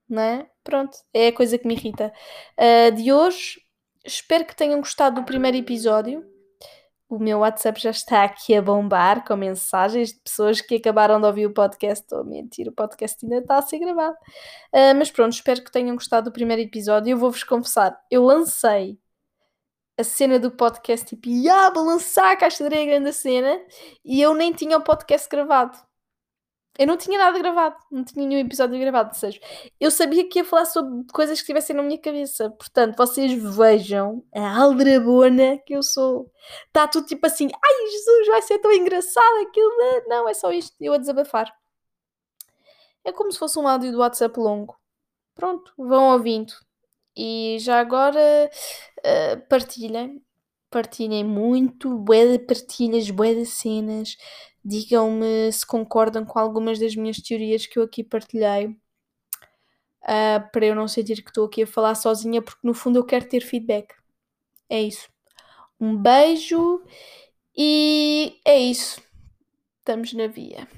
Não 0.09 0.23
é? 0.23 0.51
Pronto, 0.65 0.99
é 1.15 1.29
a 1.29 1.33
coisa 1.35 1.59
que 1.59 1.67
me 1.67 1.75
irrita. 1.75 2.13
Uh, 2.59 2.95
de 2.95 3.13
hoje, 3.13 3.63
espero 4.05 4.45
que 4.47 4.57
tenham 4.57 4.81
gostado 4.81 5.21
do 5.21 5.27
primeiro 5.27 5.57
episódio 5.57 6.27
o 7.09 7.19
meu 7.19 7.39
WhatsApp 7.39 7.81
já 7.81 7.91
está 7.91 8.25
aqui 8.25 8.55
a 8.55 8.61
bombar 8.61 9.25
com 9.25 9.35
mensagens 9.35 10.13
de 10.13 10.21
pessoas 10.21 10.61
que 10.61 10.77
acabaram 10.77 11.21
de 11.21 11.27
ouvir 11.27 11.47
o 11.47 11.53
podcast. 11.55 12.05
Estou 12.05 12.21
a 12.21 12.25
mentir, 12.25 12.69
o 12.69 12.73
podcast 12.73 13.25
ainda 13.25 13.39
está 13.39 13.59
a 13.59 13.63
ser 13.63 13.79
gravado. 13.79 14.15
Uh, 14.73 14.95
mas 14.97 15.11
pronto, 15.11 15.33
espero 15.33 15.65
que 15.65 15.73
tenham 15.73 15.97
gostado 15.97 16.31
do 16.31 16.35
primeiro 16.35 16.63
episódio. 16.63 17.13
Eu 17.13 17.19
vou-vos 17.19 17.43
confessar, 17.45 17.99
eu 18.11 18.23
lancei 18.25 18.99
a 19.99 20.05
cena 20.05 20.39
do 20.39 20.51
podcast, 20.51 21.07
tipo, 21.07 21.29
ah, 21.51 21.71
vou 21.71 21.85
lançar 21.85 22.33
a 22.33 22.37
caixa 22.37 22.59
de 22.59 22.75
areia 22.75 22.87
grande 22.87 23.13
cena, 23.13 23.61
e 24.05 24.23
eu 24.23 24.33
nem 24.33 24.53
tinha 24.53 24.77
o 24.77 24.85
podcast 24.85 25.29
gravado. 25.29 25.88
Eu 26.79 26.87
não 26.87 26.97
tinha 26.97 27.19
nada 27.19 27.37
gravado, 27.37 27.77
não 27.91 28.05
tinha 28.05 28.25
nenhum 28.25 28.39
episódio 28.39 28.79
gravado, 28.79 29.09
ou 29.09 29.15
seja, 29.15 29.41
eu 29.81 29.91
sabia 29.91 30.29
que 30.29 30.39
ia 30.39 30.45
falar 30.45 30.65
sobre 30.65 31.05
coisas 31.13 31.39
que 31.39 31.43
estivessem 31.43 31.75
na 31.75 31.83
minha 31.83 32.01
cabeça. 32.01 32.51
Portanto, 32.51 32.97
vocês 32.97 33.33
vejam 33.57 34.25
a 34.33 34.63
aldrabona 34.63 35.59
que 35.67 35.75
eu 35.75 35.83
sou. 35.83 36.31
Está 36.69 36.87
tudo 36.87 37.09
tipo 37.09 37.27
assim, 37.27 37.49
ai 37.53 37.87
Jesus, 37.91 38.29
vai 38.29 38.43
ser 38.43 38.61
tão 38.61 38.73
engraçado 38.73 39.39
aquilo. 39.43 39.73
Não, 40.07 40.29
é 40.29 40.35
só 40.35 40.53
isto, 40.53 40.77
eu 40.81 40.93
a 40.93 40.99
desabafar. 40.99 41.53
É 43.05 43.11
como 43.11 43.33
se 43.33 43.41
fosse 43.41 43.59
um 43.59 43.67
áudio 43.67 43.91
do 43.91 43.99
WhatsApp 43.99 44.39
longo. 44.39 44.77
Pronto, 45.35 45.73
vão 45.77 46.13
ouvindo. 46.13 46.53
E 47.17 47.57
já 47.59 47.81
agora 47.81 48.21
uh, 49.01 49.49
partilhem. 49.49 50.23
Partilhem 50.71 51.25
muito, 51.25 51.97
bué 51.99 52.27
de 52.27 52.39
partilhas, 52.41 53.11
bué 53.11 53.35
de 53.35 53.47
cenas 53.47 54.17
Digam-me 54.69 55.51
se 55.51 55.67
concordam 55.67 56.27
com 56.27 56.39
algumas 56.39 56.79
das 56.79 56.95
minhas 56.95 57.17
teorias 57.17 57.67
que 57.67 57.79
eu 57.79 57.83
aqui 57.83 58.05
partilhei. 58.05 58.67
Uh, 60.03 60.41
para 60.53 60.67
eu 60.67 60.75
não 60.75 60.87
sentir 60.87 61.23
que 61.23 61.31
estou 61.31 61.47
aqui 61.47 61.63
a 61.63 61.67
falar 61.67 61.95
sozinha, 61.95 62.43
porque 62.43 62.61
no 62.63 62.75
fundo 62.75 62.99
eu 62.99 63.05
quero 63.05 63.27
ter 63.27 63.41
feedback. 63.41 63.95
É 64.69 64.83
isso. 64.83 65.09
Um 65.81 65.97
beijo 65.97 66.85
e 67.57 68.39
é 68.45 68.59
isso. 68.59 69.01
Estamos 69.79 70.13
na 70.13 70.27
via. 70.27 70.69